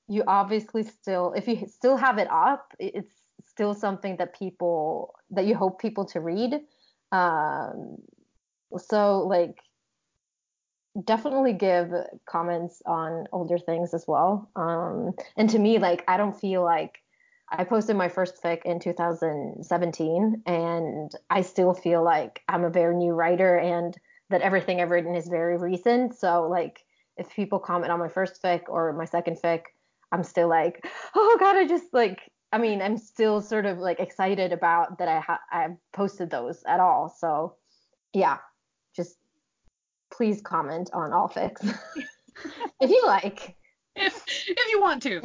[0.07, 3.11] you obviously still, if you still have it up, it's
[3.47, 6.59] still something that people that you hope people to read.
[7.11, 7.97] Um,
[8.77, 9.57] so like
[11.03, 11.91] definitely give
[12.25, 14.49] comments on older things as well.
[14.55, 16.99] Um, and to me, like I don't feel like
[17.49, 22.95] I posted my first fic in 2017, and I still feel like I'm a very
[22.95, 23.95] new writer and
[24.29, 26.17] that everything I've written is very recent.
[26.17, 26.83] So like
[27.17, 29.63] if people comment on my first fic or my second fic,
[30.11, 30.85] I'm still like,
[31.15, 35.07] oh god, I just like I mean, I'm still sort of like excited about that
[35.07, 37.09] I ha- I posted those at all.
[37.09, 37.55] So
[38.13, 38.37] yeah,
[38.95, 39.17] just
[40.11, 41.61] please comment on all fics
[42.81, 43.55] if you like.
[43.95, 45.21] If if you want to.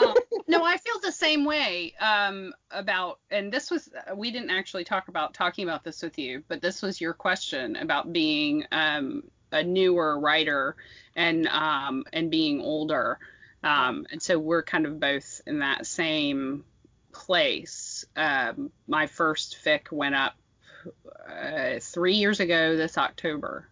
[0.00, 0.14] Um,
[0.46, 5.08] no, I feel the same way um, about, and this was we didn't actually talk
[5.08, 9.62] about talking about this with you, but this was your question about being um, a
[9.62, 10.76] newer writer
[11.16, 13.18] and um, and being older.
[13.64, 16.64] Um, and so we're kind of both in that same
[17.12, 18.04] place.
[18.16, 20.34] Um, my first fic went up
[21.28, 23.68] uh, three years ago this October.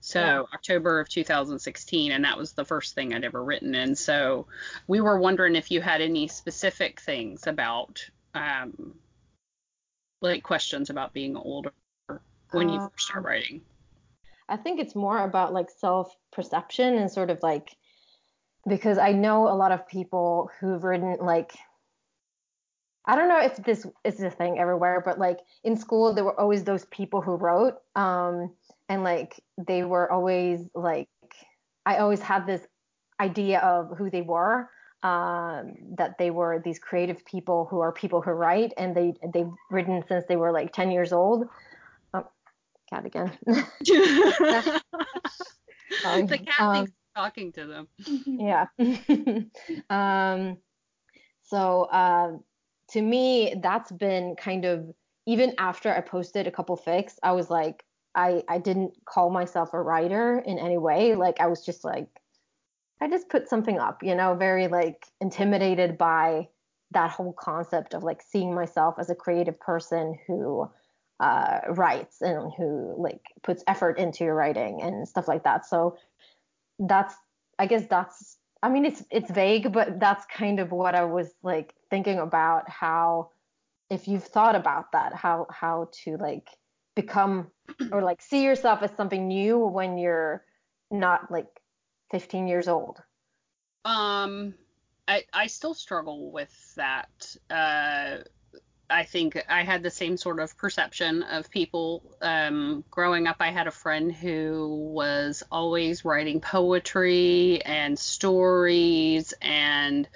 [0.00, 0.48] So.
[0.54, 3.74] October of 2016, and that was the first thing I'd ever written.
[3.74, 4.46] And so
[4.86, 8.94] we were wondering if you had any specific things about, um,
[10.22, 11.72] like questions about being older
[12.52, 13.60] when you first start um, writing.
[14.48, 17.76] I think it's more about like self perception and sort of like
[18.68, 21.52] because I know a lot of people who've written like
[23.06, 26.38] I don't know if this is a thing everywhere, but like in school there were
[26.38, 28.52] always those people who wrote, um,
[28.90, 31.08] and like they were always like
[31.86, 32.66] I always had this
[33.20, 34.68] idea of who they were,
[35.02, 39.50] um, that they were these creative people who are people who write, and they they've
[39.70, 41.46] written since they were like 10 years old.
[42.12, 42.26] Oh,
[42.90, 43.32] cat again.
[43.46, 44.82] the
[46.44, 47.88] cat um, thinks talking to them.
[48.26, 48.66] yeah.
[49.88, 50.58] um,
[51.44, 51.84] so.
[51.84, 52.32] Uh,
[52.88, 54.92] to me, that's been kind of
[55.24, 57.84] even after I posted a couple fics, I was like,
[58.14, 61.14] I I didn't call myself a writer in any way.
[61.14, 62.08] Like I was just like,
[63.00, 66.48] I just put something up, you know, very like intimidated by
[66.92, 70.68] that whole concept of like seeing myself as a creative person who
[71.20, 75.66] uh, writes and who like puts effort into your writing and stuff like that.
[75.66, 75.96] So
[76.78, 77.14] that's
[77.58, 81.32] I guess that's I mean, it's it's vague, but that's kind of what I was
[81.42, 83.30] like thinking about how
[83.88, 86.48] if you've thought about that, how how to like
[87.00, 87.50] become
[87.92, 90.44] or like see yourself as something new when you're
[90.90, 91.48] not like
[92.10, 93.02] 15 years old.
[93.84, 94.54] Um,
[95.08, 97.36] I I still struggle with that.
[97.48, 98.18] Uh,
[98.90, 102.02] I think I had the same sort of perception of people.
[102.20, 110.08] Um, growing up, I had a friend who was always writing poetry and stories and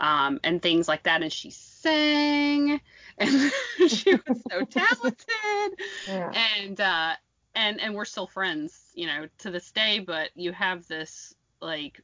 [0.00, 2.80] um, and things like that, and she sang
[3.18, 3.52] and
[3.88, 5.80] she was so talented.
[6.06, 6.32] Yeah.
[6.58, 7.12] And uh,
[7.54, 10.00] and and we're still friends, you know, to this day.
[10.00, 12.00] But you have this like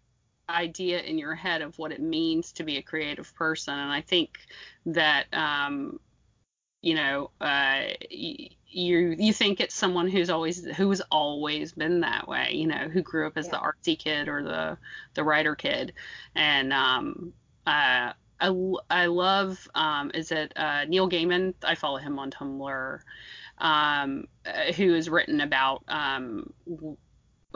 [0.48, 4.00] idea in your head of what it means to be a creative person, and I
[4.00, 4.38] think
[4.86, 5.98] that um,
[6.82, 12.52] you know, uh, you you think it's someone who's always who's always been that way,
[12.52, 13.52] you know, who grew up as yeah.
[13.52, 14.78] the artsy kid or the
[15.14, 15.92] the writer kid,
[16.34, 17.32] and um,
[17.66, 21.55] uh, I I love um, is it uh, Neil Gaiman?
[21.62, 23.01] I follow him on Tumblr,
[23.59, 26.53] um, uh, who has written about um,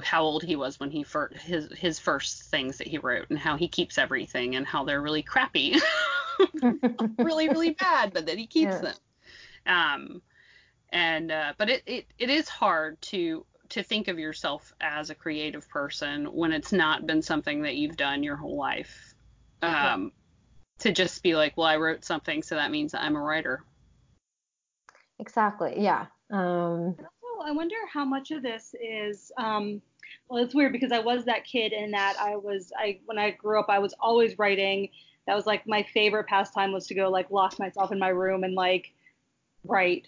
[0.02, 3.38] how old he was when he first his his first things that he wrote and
[3.38, 5.76] how he keeps everything and how they're really crappy
[7.18, 8.80] really really bad but that he keeps yeah.
[8.80, 8.96] them
[9.66, 10.22] um,
[10.90, 15.14] and uh, but it, it it is hard to to think of yourself as a
[15.14, 19.14] creative person when it's not been something that you've done your whole life.
[19.62, 20.08] Um, yeah.
[20.80, 23.64] To just be like, well, I wrote something, so that means I'm a writer.
[25.18, 25.74] Exactly.
[25.78, 26.06] Yeah.
[26.30, 26.96] Um,
[27.34, 29.32] also, I wonder how much of this is.
[29.38, 29.80] Um,
[30.28, 33.30] well, it's weird because I was that kid in that I was I when I
[33.30, 34.88] grew up I was always writing.
[35.26, 38.44] That was like my favorite pastime was to go like lock myself in my room
[38.44, 38.92] and like
[39.64, 40.06] write.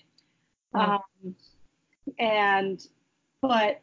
[0.75, 1.01] Um,
[2.19, 2.87] and
[3.41, 3.81] but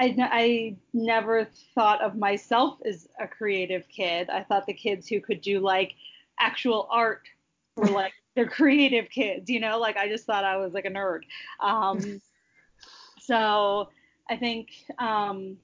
[0.00, 4.28] I, I never thought of myself as a creative kid.
[4.28, 5.94] I thought the kids who could do like
[6.42, 7.22] actual art
[7.76, 9.78] were like they're creative kids, you know.
[9.78, 11.20] Like I just thought I was like a nerd.
[11.60, 12.20] Um,
[13.20, 13.88] so
[14.30, 15.56] I think um,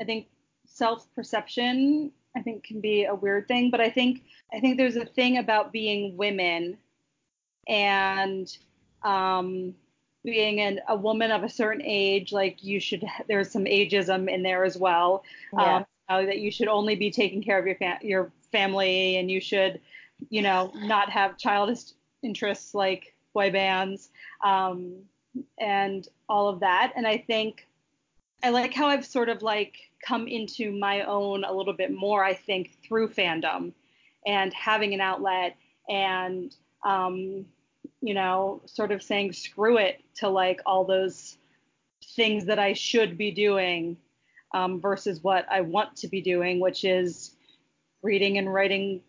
[0.00, 0.26] I think
[0.66, 4.96] self perception I think can be a weird thing, but I think I think there's
[4.96, 6.76] a thing about being women
[7.66, 8.56] and
[9.02, 9.74] um,
[10.24, 14.42] being an, a woman of a certain age, like you should, there's some ageism in
[14.42, 15.24] there as well.
[15.58, 15.76] Yeah.
[15.76, 19.40] Um, that you should only be taking care of your fa- your family and you
[19.40, 19.80] should,
[20.30, 21.92] you know, not have childish
[22.22, 24.10] interests like boy bands.
[24.44, 25.04] Um,
[25.58, 26.92] and all of that.
[26.96, 27.66] And I think
[28.42, 32.24] I like how I've sort of like come into my own a little bit more,
[32.24, 33.72] I think, through fandom
[34.26, 35.56] and having an outlet
[35.88, 36.54] and,
[36.84, 37.46] um,
[38.00, 41.38] you know, sort of saying screw it to like all those
[42.14, 43.96] things that I should be doing
[44.54, 47.32] um, versus what I want to be doing, which is
[48.02, 49.00] reading and writing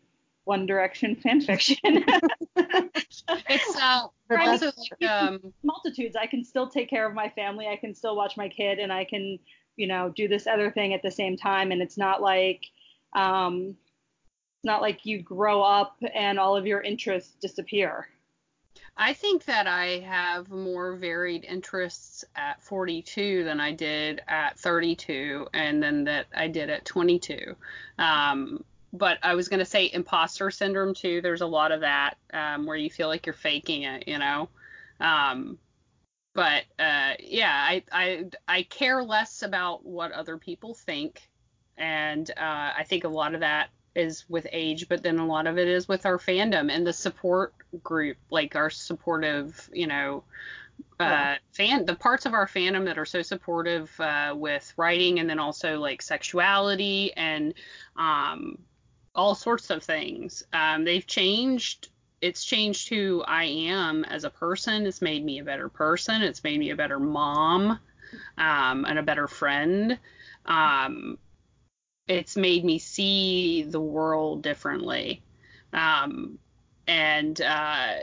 [0.48, 1.78] One Direction fan fiction.
[2.56, 6.16] it's uh, also like um, multitudes.
[6.16, 7.68] I can still take care of my family.
[7.68, 9.39] I can still watch my kid, and I can,
[9.76, 11.72] you know, do this other thing at the same time.
[11.72, 12.64] And it's not like,
[13.14, 13.76] um,
[14.56, 18.08] it's not like you grow up and all of your interests disappear.
[18.95, 25.48] I think that I have more varied interests at 42 than I did at 32,
[25.54, 27.56] and then that I did at 22.
[28.00, 28.64] Um,
[28.94, 31.22] but I was going to say imposter syndrome too.
[31.22, 34.50] There's a lot of that um, where you feel like you're faking it, you know.
[35.00, 35.58] Um,
[36.34, 41.28] but uh, yeah, I, I I care less about what other people think,
[41.78, 45.48] and uh, I think a lot of that is with age, but then a lot
[45.48, 50.24] of it is with our fandom and the support group, like our supportive, you know,
[51.00, 55.30] uh, fan the parts of our fandom that are so supportive uh, with writing and
[55.30, 57.54] then also like sexuality and
[57.96, 58.58] um,
[59.18, 60.43] all sorts of things.
[60.53, 61.89] Um, they've changed.
[62.22, 64.86] It's changed who I am as a person.
[64.86, 66.22] It's made me a better person.
[66.22, 67.80] It's made me a better mom
[68.38, 69.99] um, and a better friend.
[70.45, 71.18] Um,
[72.07, 75.22] it's made me see the world differently.
[75.74, 76.39] Um,
[76.88, 77.93] and uh,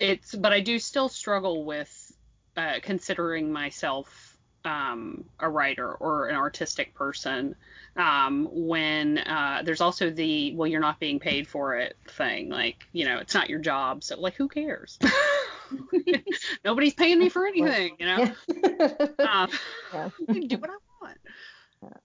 [0.00, 2.12] it's, but I do still struggle with
[2.56, 4.27] uh, considering myself
[4.64, 7.54] um, a writer or an artistic person
[7.96, 12.48] um, when uh, there's also the well you're not being paid for it thing.
[12.48, 14.04] Like you know it's not your job.
[14.04, 14.98] So like who cares?
[16.64, 18.32] Nobody's paying me for anything you know?
[19.18, 19.50] Um,
[19.92, 20.10] yeah.
[20.28, 21.18] I can do what I want.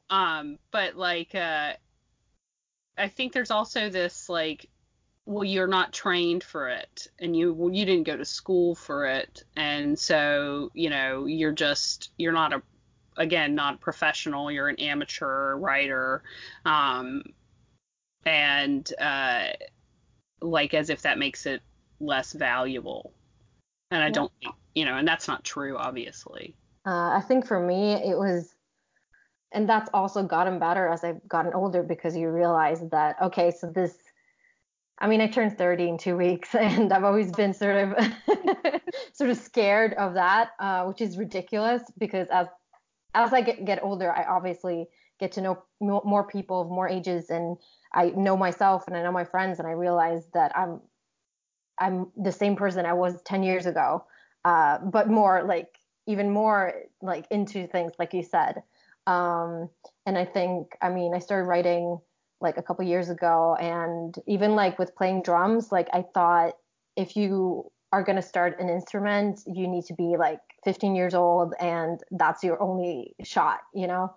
[0.09, 1.73] Um, but like, uh,
[2.97, 4.69] I think there's also this like,
[5.25, 9.05] well, you're not trained for it, and you well, you didn't go to school for
[9.05, 12.61] it, and so you know you're just you're not a
[13.17, 14.51] again not a professional.
[14.51, 16.23] You're an amateur writer,
[16.65, 17.23] um,
[18.25, 19.47] and uh,
[20.41, 21.61] like as if that makes it
[21.99, 23.13] less valuable.
[23.91, 24.31] And I don't,
[24.73, 26.55] you know, and that's not true, obviously.
[26.85, 28.53] Uh, I think for me, it was
[29.53, 33.67] and that's also gotten better as I've gotten older because you realize that okay, so
[33.67, 33.95] this
[35.03, 37.93] I mean, I turned 30 in two weeks, and I've always been sort of
[39.13, 42.47] sort of scared of that, uh, which is ridiculous because as
[43.13, 44.87] as I get get older, I obviously
[45.19, 47.57] get to know more people of more ages, and
[47.93, 50.79] I know myself and I know my friends, and I realize that I'm
[51.77, 54.05] I'm the same person I was 10 years ago,
[54.45, 58.63] uh, but more like even more like into things like you said.
[59.05, 59.69] Um,
[60.05, 61.99] and I think, I mean, I started writing
[62.43, 66.53] like a couple years ago, and even like with playing drums, like I thought
[66.95, 71.13] if you are going to start an instrument, you need to be like 15 years
[71.13, 74.13] old, and that's your only shot, you know?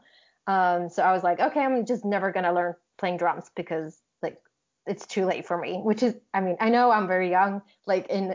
[0.47, 4.01] Um, so I was like, okay, I'm just never going to learn playing drums because
[4.23, 4.39] like
[4.87, 8.07] it's too late for me, which is, I mean, I know I'm very young, like
[8.09, 8.35] in,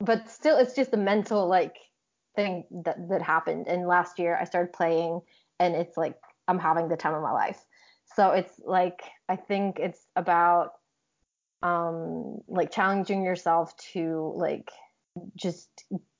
[0.00, 1.76] but still, it's just a mental like
[2.34, 3.68] thing that that happened.
[3.68, 5.20] And last year I started playing
[5.58, 6.16] and it's like
[6.48, 7.64] I'm having the time of my life.
[8.20, 9.00] So it's like
[9.30, 10.72] I think it's about
[11.62, 14.70] um like challenging yourself to like
[15.36, 15.70] just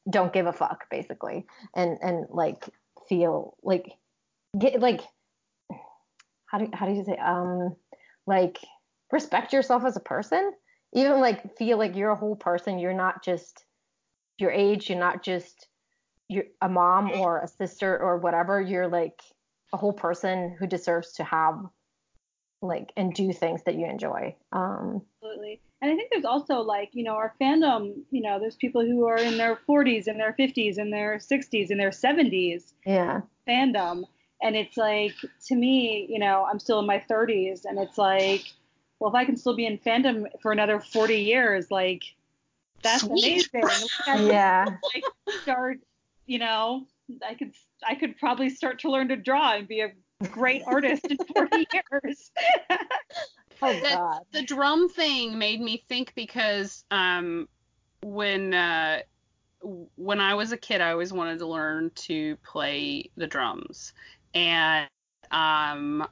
[0.09, 1.45] don't give a fuck basically
[1.77, 2.65] and and like
[3.07, 3.93] feel like
[4.59, 5.03] get like
[6.47, 7.77] how do how do you say um
[8.27, 8.57] like
[9.13, 10.53] respect yourself as a person?
[10.95, 12.79] Even like feel like you're a whole person.
[12.79, 13.67] You're not just
[14.39, 14.89] your age.
[14.89, 15.69] You're not just
[16.29, 19.21] you're a mom or a sister or whatever, you're like
[19.75, 21.61] a whole person who deserves to have
[22.63, 24.35] like and do things that you enjoy.
[24.53, 25.61] Um, Absolutely.
[25.83, 29.07] And I think there's also like, you know, our fandom, you know, there's people who
[29.07, 32.73] are in their 40s and their 50s and their 60s and their 70s.
[32.85, 33.23] Yeah.
[33.49, 34.05] Fandom.
[34.43, 35.15] And it's like,
[35.47, 38.45] to me, you know, I'm still in my 30s and it's like,
[38.99, 42.03] well, if I can still be in fandom for another 40 years, like,
[42.83, 43.49] that's Sweet.
[43.55, 43.89] amazing.
[44.07, 44.67] yeah.
[44.95, 45.05] Like,
[45.43, 45.81] start
[46.31, 46.87] you know,
[47.29, 47.53] I could
[47.87, 49.89] I could probably start to learn to draw and be a
[50.29, 52.31] great artist in 40 years.
[53.63, 54.23] oh God.
[54.33, 57.49] The drum thing made me think because um,
[58.03, 59.01] when uh,
[59.97, 63.93] when I was a kid, I always wanted to learn to play the drums,
[64.35, 64.89] and
[65.31, 66.07] um,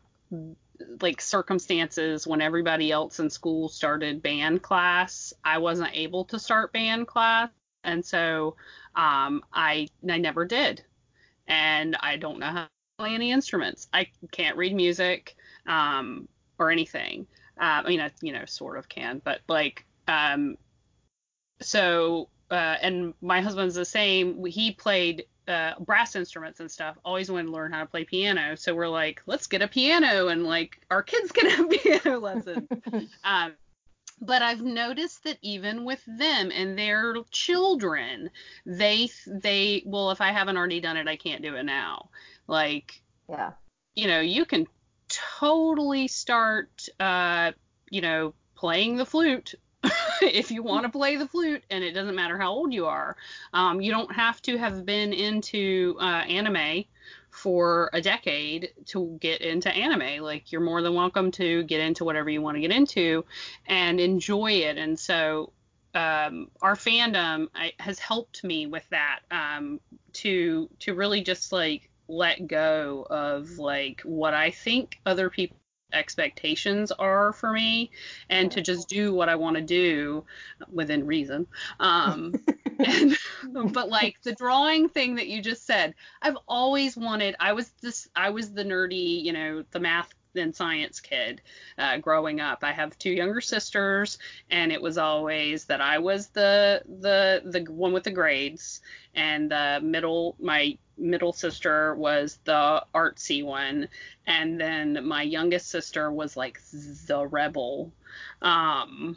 [1.00, 6.72] like circumstances when everybody else in school started band class, I wasn't able to start
[6.72, 7.50] band class,
[7.84, 8.56] and so
[8.96, 10.84] Um, I I never did,
[11.46, 13.88] and I don't know how to play any instruments.
[13.92, 15.36] I can't read music
[15.66, 16.28] um,
[16.58, 17.26] or anything.
[17.58, 20.58] Uh, I mean, I you know sort of can, but like um,
[21.60, 24.44] so uh, and my husband's the same.
[24.44, 26.98] He played uh, brass instruments and stuff.
[27.04, 28.54] Always wanted to learn how to play piano.
[28.56, 32.68] So we're like, let's get a piano and like our kids can have piano lessons.
[33.24, 33.54] um,
[34.20, 38.30] but I've noticed that even with them and their children,
[38.66, 42.10] they they well, if I haven't already done it, I can't do it now.
[42.48, 43.52] Like, yeah,
[43.94, 44.66] you know, you can
[45.08, 47.52] totally start, uh,
[47.90, 49.54] you know, playing the flute
[50.22, 53.16] if you want to play the flute, and it doesn't matter how old you are.
[53.52, 56.84] Um, you don't have to have been into uh, anime
[57.30, 60.22] for a decade to get into anime.
[60.22, 63.24] Like you're more than welcome to get into whatever you want to get into
[63.66, 64.76] and enjoy it.
[64.76, 65.52] And so
[65.94, 69.80] um, our fandom I, has helped me with that um,
[70.14, 75.56] to to really just like let go of like what I think other people
[75.92, 77.90] expectations are for me
[78.28, 80.24] and to just do what I want to do
[80.70, 81.46] within reason.
[81.80, 82.34] Um,
[82.78, 83.16] and,
[83.72, 88.08] but like the drawing thing that you just said, I've always wanted, I was this,
[88.14, 91.40] I was the nerdy, you know, the math and science kid
[91.78, 92.62] uh, growing up.
[92.62, 94.18] I have two younger sisters,
[94.50, 98.80] and it was always that I was the the the one with the grades,
[99.14, 103.88] and the middle my middle sister was the artsy one,
[104.26, 107.92] and then my youngest sister was like the rebel.
[108.42, 109.16] Um,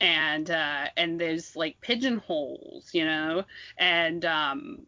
[0.00, 3.44] and uh, and there's like pigeonholes, you know,
[3.76, 4.86] and um,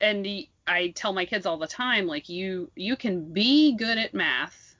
[0.00, 0.26] and
[0.66, 4.71] I tell my kids all the time, like you you can be good at math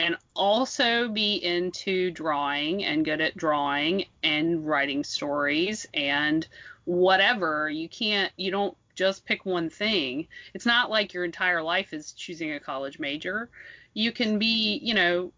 [0.00, 6.48] and also be into drawing and good at drawing and writing stories and
[6.84, 7.68] whatever.
[7.68, 10.26] You can't you don't just pick one thing.
[10.54, 13.50] It's not like your entire life is choosing a college major.
[13.92, 15.32] You can be, you know,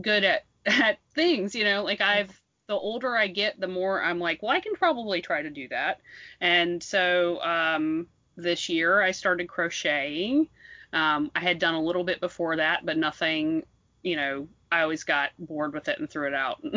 [0.00, 4.18] good at at things, you know, like I've the older I get, the more I'm
[4.18, 6.00] like, well, I can probably try to do that.
[6.40, 10.48] And so um, this year I started crocheting.
[10.92, 13.64] Um, I had done a little bit before that, but nothing,
[14.06, 16.62] you know, I always got bored with it and threw it out.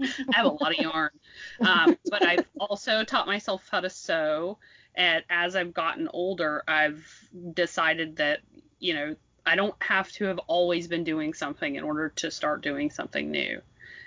[0.00, 1.10] I have a lot of yarn.
[1.60, 4.58] Um, but I've also taught myself how to sew
[4.96, 7.06] and as I've gotten older, I've
[7.54, 8.40] decided that,
[8.78, 9.16] you know,
[9.46, 13.30] I don't have to have always been doing something in order to start doing something
[13.30, 13.60] new.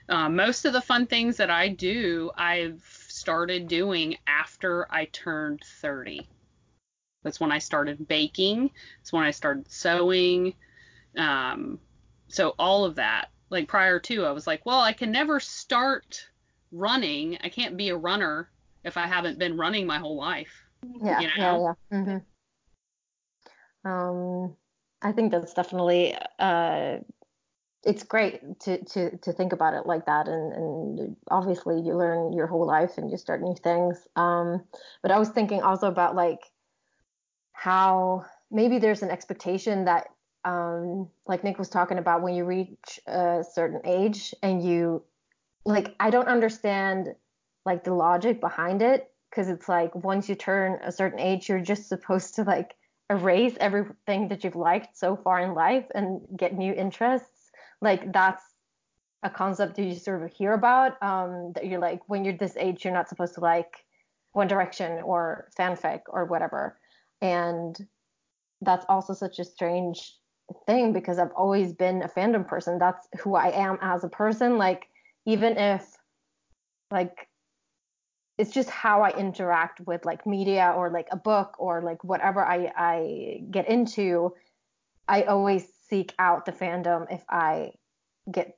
[0.10, 5.62] Uh, most of the fun things that I do, I've started doing after I turned
[5.82, 6.28] 30.
[7.24, 8.72] That's when I started baking.
[9.00, 10.54] That's when I started sewing.
[11.18, 11.80] Um,
[12.28, 16.28] so all of that, like prior to, I was like, well, I can never start
[16.72, 17.38] running.
[17.44, 18.50] I can't be a runner
[18.84, 20.64] if I haven't been running my whole life.
[21.02, 21.76] Yeah, you know?
[21.92, 21.98] yeah, yeah.
[21.98, 22.18] Mm-hmm.
[23.90, 24.56] Um,
[25.02, 26.98] I think that's definitely uh,
[27.84, 32.34] it's great to to to think about it like that, and and obviously you learn
[32.34, 34.08] your whole life and you start new things.
[34.16, 34.64] Um,
[35.02, 36.42] but I was thinking also about like
[37.54, 40.08] how maybe there's an expectation that
[40.46, 45.04] um, like Nick was talking about when you reach a certain age and you
[45.66, 47.16] like I don't understand
[47.66, 51.60] like the logic behind it because it's like once you turn a certain age, you're
[51.60, 52.76] just supposed to like
[53.10, 57.52] erase everything that you've liked so far in life and get new interests.
[57.82, 58.44] Like that's
[59.24, 61.02] a concept that you sort of hear about.
[61.04, 63.86] Um, that you're like when you're this age, you're not supposed to like
[64.32, 66.78] One Direction or fanfic or whatever.
[67.22, 67.78] And
[68.62, 70.16] that's also such a strange
[70.66, 72.80] thing because I've always been a fandom person.
[72.80, 74.58] That's who I am as a person.
[74.58, 74.88] Like
[75.26, 75.98] even if
[76.92, 77.28] like
[78.38, 82.46] it's just how I interact with like media or like a book or like whatever
[82.46, 84.34] I, I get into.
[85.08, 87.72] I always seek out the fandom if I
[88.32, 88.58] get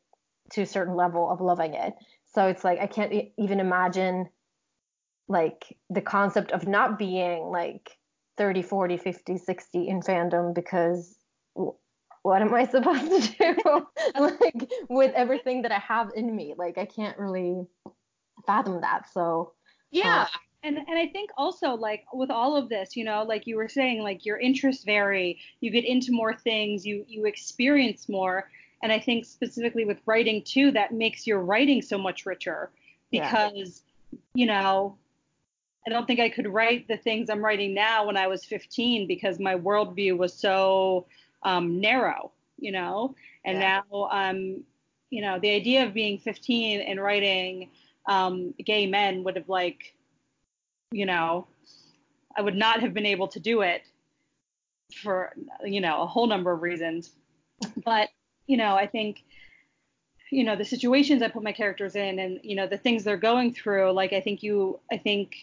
[0.51, 1.93] to a certain level of loving it.
[2.33, 4.29] So it's like I can't even imagine
[5.27, 7.97] like the concept of not being like
[8.37, 11.18] 30, 40, 50, 60 in fandom because
[12.21, 13.87] what am I supposed to do
[14.19, 16.53] like with everything that I have in me?
[16.57, 17.65] Like I can't really
[18.45, 19.11] fathom that.
[19.13, 19.53] So
[19.91, 20.23] yeah.
[20.23, 23.55] Uh, and and I think also like with all of this, you know, like you
[23.55, 28.49] were saying, like your interests vary, you get into more things, you you experience more,
[28.83, 32.71] and I think specifically with writing too, that makes your writing so much richer
[33.11, 34.19] because yeah.
[34.33, 34.97] you know.
[35.87, 39.07] I don't think I could write the things I'm writing now when I was 15
[39.07, 41.07] because my worldview was so
[41.43, 43.15] um, narrow, you know.
[43.45, 43.81] And yeah.
[43.91, 44.63] now, um,
[45.09, 47.69] you know, the idea of being 15 and writing
[48.07, 49.95] um, gay men would have like,
[50.91, 51.47] you know,
[52.37, 53.83] I would not have been able to do it
[54.95, 55.33] for
[55.63, 57.11] you know a whole number of reasons.
[57.83, 58.09] But
[58.47, 59.23] you know, I think
[60.31, 63.17] you know the situations I put my characters in, and you know the things they're
[63.17, 63.91] going through.
[63.91, 65.35] Like I think you, I think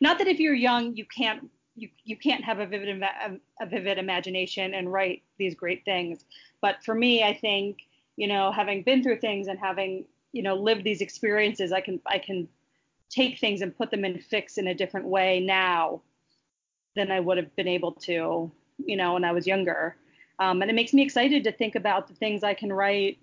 [0.00, 3.02] not that if you're young you can't you you can't have a vivid
[3.60, 6.24] a vivid imagination and write these great things.
[6.60, 7.78] But for me, I think
[8.16, 12.00] you know having been through things and having you know lived these experiences, I can
[12.06, 12.48] I can
[13.10, 16.00] take things and put them in fics in a different way now
[16.96, 18.50] than I would have been able to,
[18.84, 19.96] you know, when I was younger.
[20.38, 23.18] Um, and it makes me excited to think about the things I can write,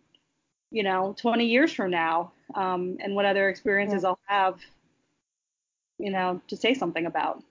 [0.72, 4.10] you know, 20 years from now, um, and what other experiences yeah.
[4.10, 4.60] I'll have,
[5.98, 7.44] you know, to say something about.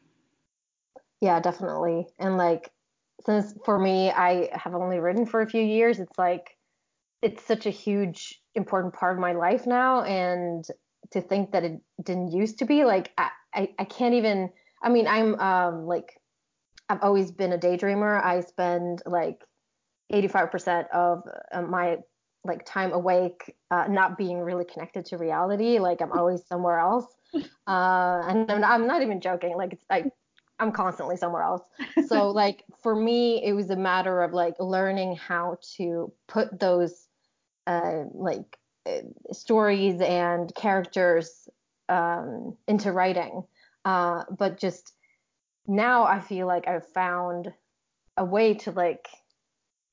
[1.21, 2.07] Yeah, definitely.
[2.19, 2.71] And like,
[3.25, 6.57] since for me, I have only written for a few years, it's like,
[7.21, 10.03] it's such a huge, important part of my life now.
[10.03, 10.65] And
[11.13, 14.51] to think that it didn't used to be like, I, I, I can't even,
[14.83, 16.21] I mean, I'm um, like,
[16.89, 18.23] I've always been a daydreamer.
[18.23, 19.45] I spend like
[20.13, 21.99] 85% of uh, my
[22.45, 25.81] like time awake, uh, not being really connected to reality.
[25.81, 27.07] Like I'm always somewhere else.
[27.69, 29.55] Uh, and I'm not, I'm not even joking.
[29.55, 30.07] Like it's like
[30.59, 31.63] I'm constantly somewhere else.
[32.09, 37.07] So like for me, it was a matter of like learning how to put those
[37.67, 38.57] uh, like
[38.87, 39.01] uh,
[39.33, 41.49] stories and characters
[41.89, 43.45] um, into writing.
[43.85, 44.95] Uh, but just
[45.67, 47.53] now I feel like I've found
[48.17, 49.07] a way to like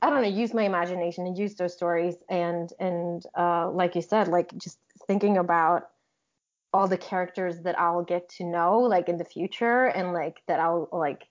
[0.01, 4.01] I don't know, use my imagination and use those stories and and uh, like you
[4.01, 5.89] said, like just thinking about
[6.75, 10.59] all the characters that I'll get to know like in the future and like that
[10.59, 11.23] I'll like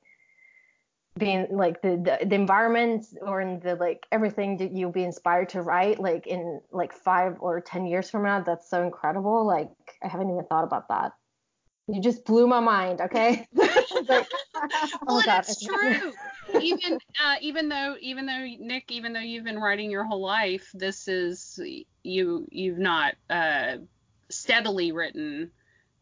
[1.18, 5.50] being like the, the the environment or in the like everything that you'll be inspired
[5.50, 9.46] to write like in like five or ten years from now that's so incredible.
[9.46, 9.68] Like
[10.02, 11.12] i haven't even thought about that.
[11.88, 13.46] You just blew my mind okay?
[14.08, 14.26] Like,
[15.06, 16.12] oh well it's true.
[16.60, 20.70] Even uh, even though even though nick even though you've been writing your whole life
[20.74, 21.60] this is
[22.02, 23.76] you you've not uh
[24.28, 25.50] steadily written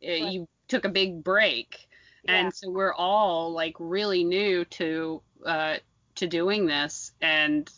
[0.04, 0.32] uh, right.
[0.32, 1.88] you took a big break.
[2.26, 5.76] And so we're all like really new to uh,
[6.14, 7.68] to doing this, and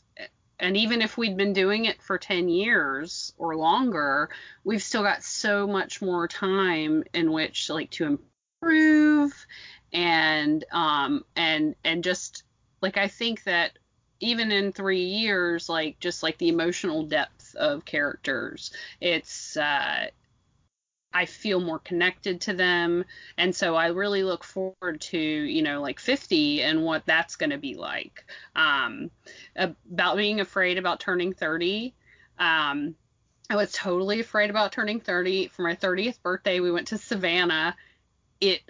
[0.61, 4.29] and even if we'd been doing it for 10 years or longer,
[4.63, 8.19] we've still got so much more time in which like to
[8.63, 9.47] improve
[9.93, 12.45] and um and and just
[12.83, 13.79] like I think that
[14.21, 20.07] even in three years, like just like the emotional depth of characters, it's uh,
[21.15, 23.05] I feel more connected to them.
[23.39, 27.51] And so I really look forward to, you know, like 50 and what that's going
[27.51, 28.25] to be like.
[28.57, 29.11] Um,
[29.57, 31.95] about being afraid about turning 30.
[32.39, 32.97] Um,
[33.49, 35.49] I was totally afraid about turning 30.
[35.49, 37.77] For my 30th birthday, we went to Savannah.
[38.41, 38.63] It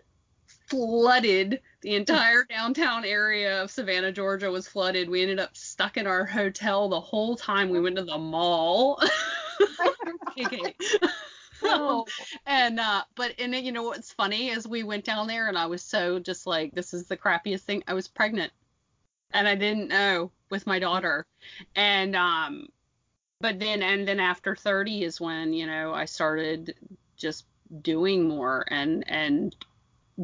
[0.68, 1.60] flooded.
[1.80, 5.08] The entire downtown area of Savannah, Georgia was flooded.
[5.08, 9.02] We ended up stuck in our hotel the whole time we went to the mall.
[11.76, 12.06] Oh.
[12.46, 15.66] and uh but and you know what's funny is we went down there and I
[15.66, 17.82] was so just like this is the crappiest thing.
[17.86, 18.52] I was pregnant
[19.32, 21.26] and I didn't know with my daughter.
[21.76, 22.68] And um
[23.40, 26.74] but then and then after 30 is when, you know, I started
[27.16, 27.46] just
[27.82, 29.56] doing more and and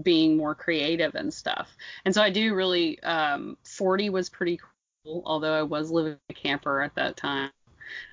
[0.03, 1.71] being more creative and stuff.
[2.05, 4.61] And so I do really um 40 was pretty
[5.05, 7.51] cool, although I was living in a camper at that time.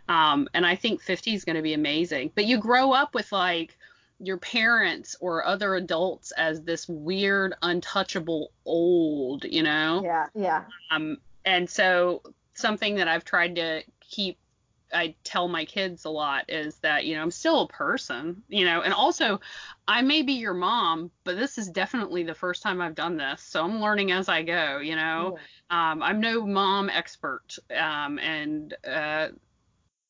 [0.10, 2.32] Um, and I think 50 is going to be amazing.
[2.36, 3.78] But you grow up with like
[4.20, 10.02] your parents or other adults as this weird, untouchable old, you know?
[10.04, 10.64] Yeah, yeah.
[10.92, 12.22] Um, and so
[12.54, 14.38] something that I've tried to keep
[14.94, 18.66] I tell my kids a lot is that, you know, I'm still a person, you
[18.66, 19.40] know, and also
[19.88, 23.42] I may be your mom, but this is definitely the first time I've done this.
[23.42, 25.38] So I'm learning as I go, you know.
[25.70, 25.92] Yeah.
[25.92, 27.58] Um, I'm no mom expert.
[27.78, 29.30] Um, and uh,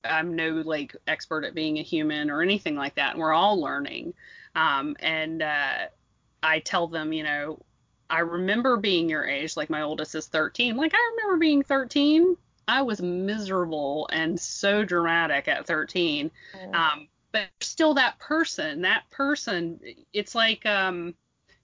[0.09, 3.11] I'm no like expert at being a human or anything like that.
[3.11, 4.13] And we're all learning.
[4.55, 5.87] Um, and uh,
[6.43, 7.59] I tell them, you know,
[8.09, 9.57] I remember being your age.
[9.57, 10.75] Like my oldest is 13.
[10.77, 12.35] Like I remember being 13.
[12.67, 16.31] I was miserable and so dramatic at 13.
[16.55, 16.75] Mm.
[16.75, 19.79] Um, but still that person, that person,
[20.13, 21.13] it's like um,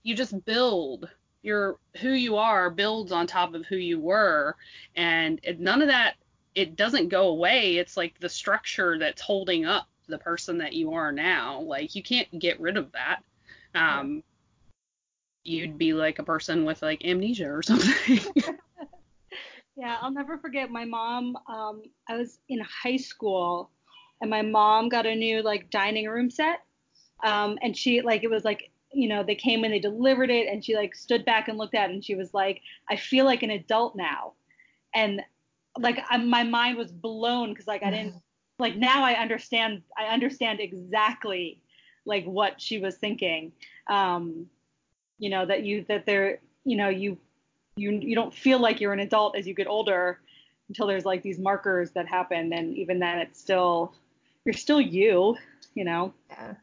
[0.04, 1.10] you just build
[1.42, 4.56] your who you are builds on top of who you were
[4.96, 6.16] and none of that
[6.56, 7.78] it doesn't go away.
[7.78, 11.62] It's like the structure that's holding up the person that you are now.
[11.62, 13.22] Like you can't get rid of that.
[13.76, 14.24] Um,
[15.44, 18.20] you'd be like a person with like amnesia or something.
[19.76, 21.36] yeah, I'll never forget my mom.
[21.48, 23.72] Um, I was in high school,
[24.22, 26.62] and my mom got a new like dining room set.
[27.24, 30.48] Um, and she like it was like you know, they came and they delivered it,
[30.48, 33.26] and she like stood back and looked at it, and she was like, I feel
[33.26, 34.34] like an adult now,
[34.94, 35.22] and
[35.80, 38.16] like I, my mind was blown because like I didn't
[38.60, 41.60] like now I understand I understand exactly
[42.06, 43.52] like what she was thinking.
[43.88, 44.48] Um,
[45.20, 47.18] you know that you that there you know you
[47.76, 50.20] you you don't feel like you're an adult as you get older
[50.70, 53.94] until there's like these markers that happen and even then it's still
[54.46, 55.36] you're still you
[55.76, 56.54] you know yeah.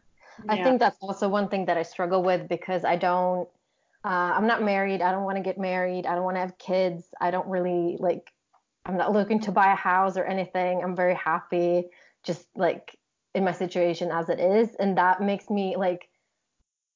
[0.48, 3.48] I think that's also one thing that I struggle with because I don't
[4.02, 5.02] uh, I'm not married.
[5.02, 6.06] I don't want to get married.
[6.06, 7.04] I don't want to have kids.
[7.20, 8.32] I don't really like
[8.90, 10.82] I'm not looking to buy a house or anything.
[10.82, 11.84] I'm very happy
[12.24, 12.96] just like
[13.34, 16.08] in my situation as it is and that makes me like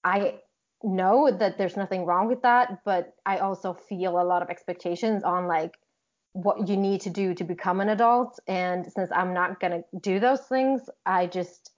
[0.02, 0.40] I
[0.82, 5.22] know that there's nothing wrong with that, but I also feel a lot of expectations
[5.22, 5.78] on like
[6.32, 8.38] what you need to do to become an adult.
[8.48, 11.70] And since I'm not going to do those things, I just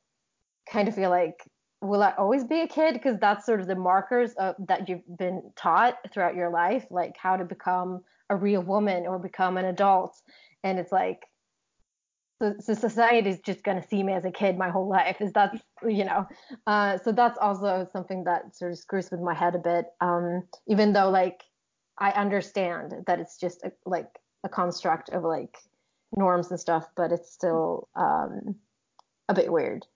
[0.73, 1.49] kind of feel like,
[1.83, 2.95] will I always be a kid?
[2.95, 7.17] Because that's sort of the markers of, that you've been taught throughout your life, like
[7.17, 8.01] how to become
[8.31, 10.21] a real woman or become an adult.
[10.65, 11.23] And it's like,
[12.41, 15.21] so, so society is just going to see me as a kid my whole life
[15.21, 15.55] is that
[15.87, 16.27] you know
[16.67, 20.43] uh, so that's also something that sort of screws with my head a bit um,
[20.67, 21.43] even though like
[21.99, 24.09] i understand that it's just a, like
[24.45, 25.57] a construct of like
[26.17, 28.55] norms and stuff but it's still um,
[29.29, 29.87] a bit weird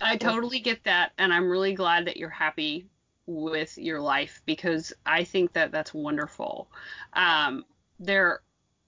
[0.00, 2.86] i totally get that and i'm really glad that you're happy
[3.26, 6.68] with your life because i think that that's wonderful
[7.12, 7.64] um,
[7.98, 8.40] there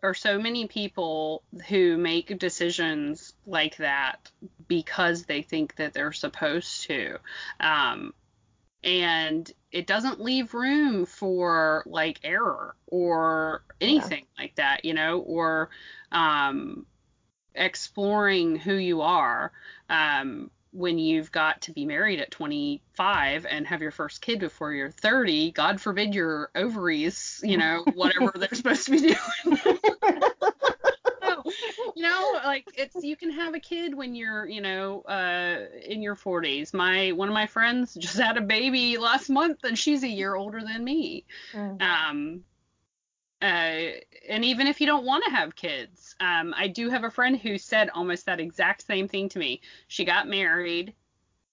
[0.02, 4.30] are so many people who make decisions like that
[4.66, 7.18] because they think that they're supposed to.
[7.60, 8.12] Um,
[8.82, 14.42] and it doesn't leave room for like error or anything yeah.
[14.42, 15.70] like that, you know, or
[16.10, 16.84] um,
[17.54, 19.52] exploring who you are.
[19.88, 24.72] Um, when you've got to be married at 25 and have your first kid before
[24.72, 29.18] you're 30, God forbid your ovaries, you know, whatever they're supposed to be doing.
[31.94, 36.00] you know, like it's you can have a kid when you're, you know, uh, in
[36.02, 36.72] your 40s.
[36.72, 40.34] My one of my friends just had a baby last month, and she's a year
[40.34, 41.26] older than me.
[41.52, 41.82] Mm.
[41.82, 42.44] Um,
[43.42, 43.90] uh,
[44.28, 47.36] and even if you don't want to have kids, um, I do have a friend
[47.36, 49.60] who said almost that exact same thing to me.
[49.88, 50.94] She got married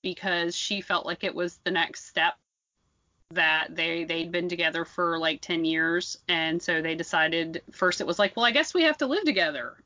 [0.01, 2.35] because she felt like it was the next step
[3.31, 8.07] that they they'd been together for like 10 years and so they decided first it
[8.07, 9.77] was like well i guess we have to live together.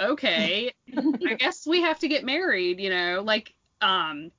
[0.00, 0.72] Okay.
[0.96, 4.30] I guess we have to get married you know like um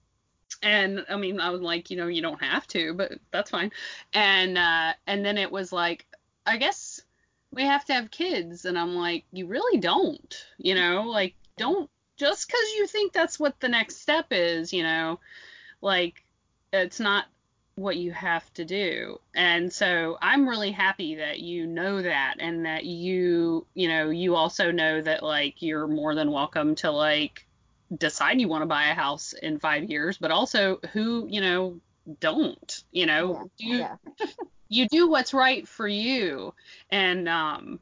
[0.62, 3.72] and i mean i was like you know you don't have to but that's fine.
[4.14, 6.06] And uh and then it was like
[6.46, 6.93] i guess
[7.54, 11.90] we have to have kids and i'm like you really don't you know like don't
[12.18, 15.20] just because you think that's what the next step is you know
[15.82, 16.24] like
[16.72, 17.26] it's not
[17.76, 22.66] what you have to do and so i'm really happy that you know that and
[22.66, 27.48] that you you know you also know that like you're more than welcome to like
[27.98, 31.80] decide you want to buy a house in five years but also who you know
[32.20, 33.98] don't you know yeah.
[33.98, 34.26] do yeah.
[34.70, 36.54] you do what's right for you.
[36.90, 37.80] And um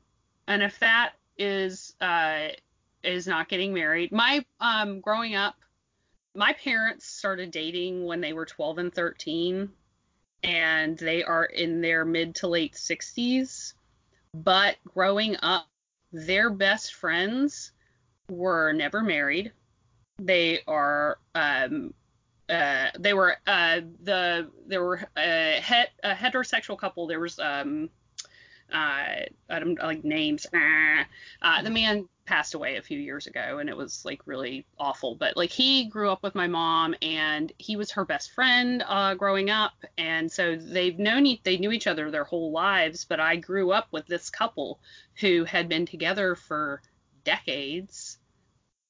[0.48, 2.50] and if that is uh
[3.04, 5.56] is not getting married my um growing up
[6.36, 9.70] my parents started dating when they were 12 and 13
[10.44, 13.74] and they are in their mid to late 60s
[14.34, 15.68] but growing up
[16.12, 17.72] their best friends
[18.30, 19.52] were never married.
[20.20, 21.94] They are um
[22.52, 27.08] uh, they were uh, the there were a, het, a heterosexual couple.
[27.08, 27.90] There was um,
[28.72, 28.76] uh,
[29.50, 30.46] I don't like names.
[30.54, 35.16] Uh, the man passed away a few years ago, and it was like really awful.
[35.16, 39.16] But like he grew up with my mom, and he was her best friend uh,
[39.16, 43.06] growing up, and so they've known e- they knew each other their whole lives.
[43.06, 44.80] But I grew up with this couple
[45.16, 46.82] who had been together for
[47.24, 48.18] decades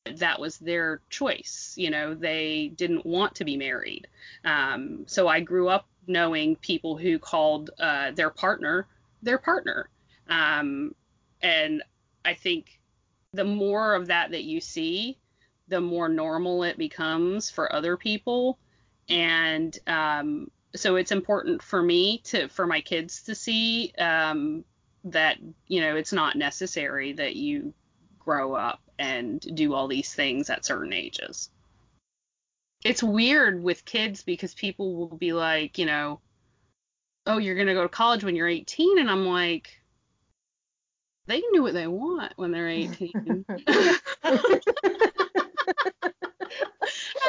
[0.05, 1.73] that was their choice.
[1.77, 4.07] You know, they didn't want to be married.
[4.43, 8.87] Um, so I grew up knowing people who called uh, their partner
[9.21, 9.89] their partner.
[10.27, 10.95] Um,
[11.41, 11.83] and
[12.25, 12.79] I think
[13.33, 15.17] the more of that that you see,
[15.67, 18.59] the more normal it becomes for other people.
[19.09, 24.63] And um, so it's important for me to, for my kids to see um,
[25.05, 25.37] that,
[25.67, 27.73] you know, it's not necessary that you
[28.19, 31.49] grow up and do all these things at certain ages.
[32.83, 36.19] It's weird with kids because people will be like, you know,
[37.25, 38.99] oh, you're going to go to college when you're 18.
[38.99, 39.79] And I'm like,
[41.25, 43.11] they can do what they want when they're 18.
[43.63, 43.95] and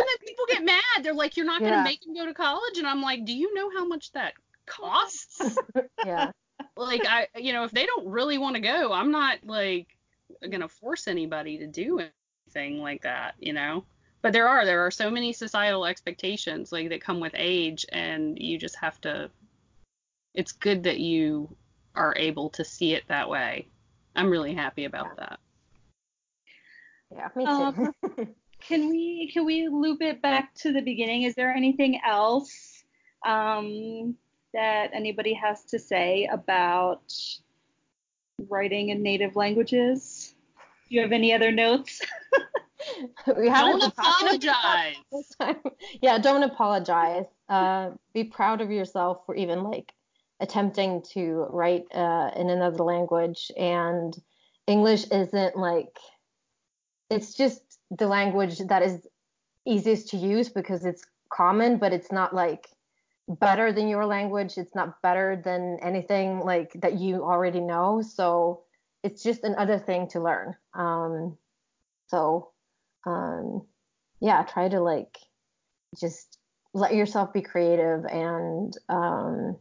[0.07, 0.83] then people get mad.
[1.03, 1.85] They're like, "You're not going to Yeah.
[1.85, 4.35] make them go to college," and I'm like, "Do you know how much that
[4.67, 5.59] costs?"
[6.05, 6.33] yeah.
[6.77, 9.89] like I, you know, if they don't really want to go, I'm not like
[10.51, 13.85] gonna force anybody to do anything like that, you know.
[14.23, 18.39] But there are there are so many societal expectations like that come with age, and
[18.39, 19.31] you just have to.
[20.35, 21.55] It's good that you
[21.95, 23.67] are able to see it that way.
[24.17, 25.39] I'm really happy about that.
[27.11, 28.29] Yeah, me Um, too.
[28.61, 31.23] Can we can we loop it back to the beginning?
[31.23, 32.85] Is there anything else
[33.27, 34.15] um,
[34.55, 37.13] that anybody has to say about
[38.49, 40.22] writing in native languages?
[40.93, 42.03] Do you have any other notes?
[43.39, 44.97] we haven't Don't apologize.
[46.03, 47.25] yeah, don't apologize.
[47.49, 49.95] Uh, be proud of yourself for even like
[50.41, 53.51] attempting to write uh, in another language.
[53.57, 54.15] And
[54.67, 55.97] English isn't like,
[57.09, 58.99] it's just the language that is
[59.67, 62.69] easiest to use because it's common, but it's not like
[63.31, 64.59] better than your language.
[64.59, 68.03] It's not better than anything like that you already know.
[68.03, 68.65] So
[69.03, 70.55] it's just another thing to learn.
[70.75, 71.37] Um,
[72.09, 72.51] so
[73.07, 73.67] um,
[74.21, 75.19] yeah, try to like
[76.01, 76.39] just
[76.75, 79.57] let yourself be creative and um,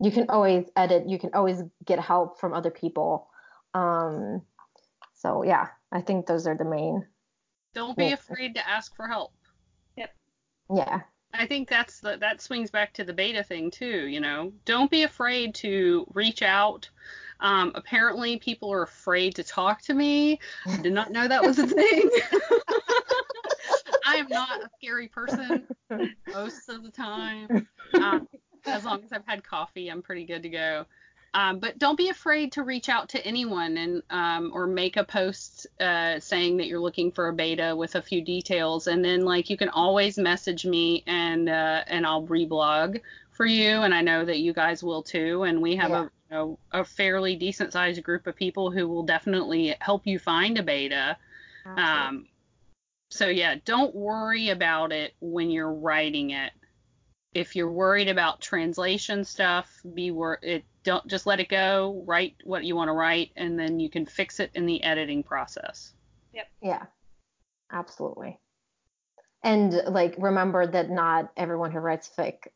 [0.00, 3.28] you can always edit, you can always get help from other people.
[3.74, 4.42] Um,
[5.14, 7.06] so yeah, I think those are the main.
[7.74, 8.14] Don't be Yeah.
[8.14, 9.32] afraid to ask for help.
[9.96, 10.14] Yep.
[10.74, 11.00] Yeah,
[11.34, 14.06] I think that's the, that swings back to the beta thing too.
[14.06, 16.88] You know, don't be afraid to reach out.
[17.40, 20.40] Um, apparently, people are afraid to talk to me.
[20.66, 22.10] I did not know that was a thing.
[24.06, 25.66] I am not a scary person
[26.32, 27.68] most of the time.
[27.94, 28.26] Um,
[28.66, 30.86] as long as I've had coffee, I'm pretty good to go.
[31.34, 35.04] Um, but don't be afraid to reach out to anyone and um, or make a
[35.04, 39.24] post uh, saying that you're looking for a beta with a few details, and then
[39.24, 43.00] like you can always message me and uh, and I'll reblog
[43.38, 46.00] for you, and I know that you guys will too, and we have Yeah.
[46.00, 50.18] a you know, a fairly decent sized group of people who will definitely help you
[50.18, 51.16] find a beta.
[51.64, 52.28] Um,
[53.10, 56.52] so yeah, don't worry about it when you're writing it.
[57.32, 62.02] If you're worried about translation stuff, be wor- it don't just let it go.
[62.06, 65.22] Write what you want to write, and then you can fix it in the editing
[65.22, 65.94] process.
[66.34, 66.48] Yep.
[66.60, 66.86] Yeah,
[67.72, 68.38] absolutely.
[69.42, 72.48] And like remember that not everyone who writes fic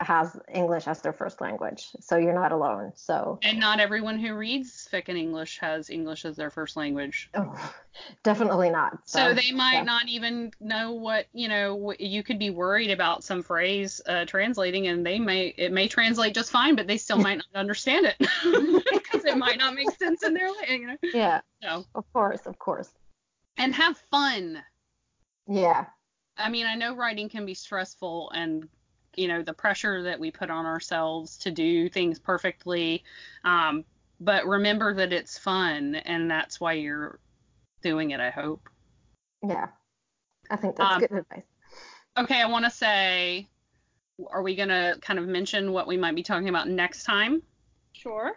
[0.00, 2.92] has English as their first language, so you're not alone.
[2.94, 7.28] So And not everyone who reads fic in English has English as their first language.
[7.34, 7.72] oh,
[8.22, 8.98] definitely not.
[9.08, 9.82] So they might yeah.
[9.82, 11.92] not even know what you know.
[11.98, 16.34] You could be worried about some phrase uh, translating, and they may it may translate
[16.34, 18.16] just fine, but they still might not understand it
[18.92, 20.96] because it might not make sense in their you know.
[21.02, 22.88] Yeah, So of course, of course.
[23.58, 24.62] and have fun.
[25.46, 25.86] Yeah,
[26.38, 28.66] I mean, I know writing can be stressful and
[29.16, 33.02] you know the pressure that we put on ourselves to do things perfectly.
[33.44, 33.84] Um,
[34.20, 37.18] but remember that it's fun and that's why you're
[37.82, 38.68] doing it, I hope.
[39.42, 39.68] yeah.
[40.50, 41.44] I think that's Um, good advice.
[42.18, 43.48] Okay, I want to say
[44.30, 47.40] are we going to kind of mention what we might be talking about next time?
[47.92, 48.32] Sure.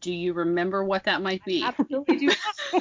[0.00, 1.64] Do you remember what that might be?
[1.64, 2.28] Absolutely do.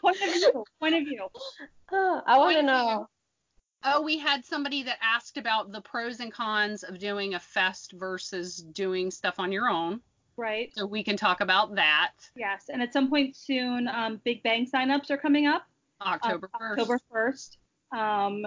[0.00, 0.64] point of view.
[0.80, 1.26] Point of view.
[1.92, 3.08] Uh, I want to Point of know.
[3.84, 7.92] Oh, we had somebody that asked about the pros and cons of doing a fest
[7.92, 10.00] versus doing stuff on your own.
[10.36, 10.72] Right.
[10.74, 12.64] So we can talk about that Yes.
[12.68, 15.66] And at some point soon, um, Big Bang signups are coming up.
[16.00, 16.70] October uh, 1st.
[16.72, 17.56] October 1st.
[17.96, 18.46] Um,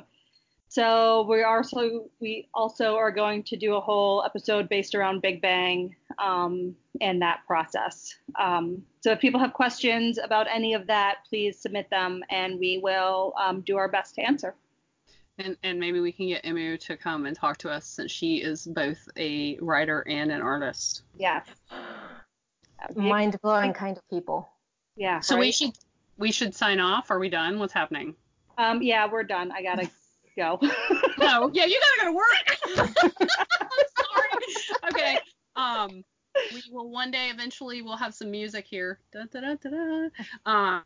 [0.70, 5.42] so we also we also are going to do a whole episode based around Big
[5.42, 8.14] Bang um, and that process.
[8.38, 12.80] Um, so if people have questions about any of that, please submit them, and we
[12.84, 14.56] will um, do our best to answer.
[15.40, 18.38] And, and maybe we can get Emu to come and talk to us since she
[18.38, 21.04] is both a writer and an artist.
[21.18, 21.46] Yes.
[22.96, 24.50] Mind blowing kind of people.
[24.96, 25.20] Yeah.
[25.20, 25.72] So we should
[26.18, 27.12] we should sign off.
[27.12, 27.60] Are we done?
[27.60, 28.16] What's happening?
[28.58, 29.52] Um, yeah, we're done.
[29.52, 29.90] I gotta
[30.38, 30.60] go.
[31.20, 31.50] No.
[31.52, 32.96] Yeah, you gotta go to work.
[33.20, 33.28] I'm
[33.98, 34.90] sorry.
[34.90, 35.20] Okay.
[35.56, 36.04] Um,
[36.54, 39.00] we will one day eventually we'll have some music here.
[39.12, 40.10] Da, da, da, da, da.
[40.46, 40.84] Um,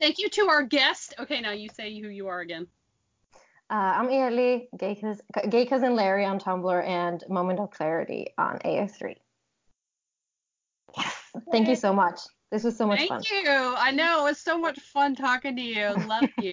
[0.00, 1.14] thank you to our guest.
[1.18, 2.66] Okay, now you say who you are again.
[3.70, 8.58] Uh, I'm Eli, gay, Cous- gay cousin Larry on Tumblr, and Moment of Clarity on
[8.64, 9.14] AO3.
[10.96, 11.14] Yes,
[11.52, 12.18] thank you so much.
[12.50, 13.22] This was so much Thank fun.
[13.22, 13.74] Thank you.
[13.76, 15.94] I know it was so much fun talking to you.
[16.08, 16.52] Love you.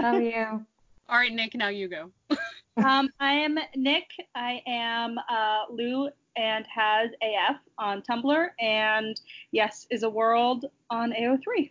[0.00, 0.64] Love you.
[1.10, 1.54] All right, Nick.
[1.54, 2.10] Now you go.
[2.78, 4.06] um, I am Nick.
[4.34, 9.20] I am uh, Lou and has AF on Tumblr, and
[9.52, 11.70] Yes is a World on AO3.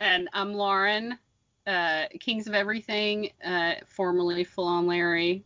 [0.00, 1.18] And I'm Lauren,
[1.66, 5.44] uh, Kings of Everything, uh, formerly Full on Larry.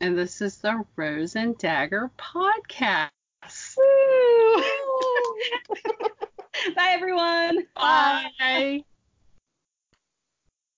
[0.00, 3.10] And this is the Rose and Dagger podcast.
[6.76, 7.66] Bye, everyone.
[7.74, 8.84] Bye.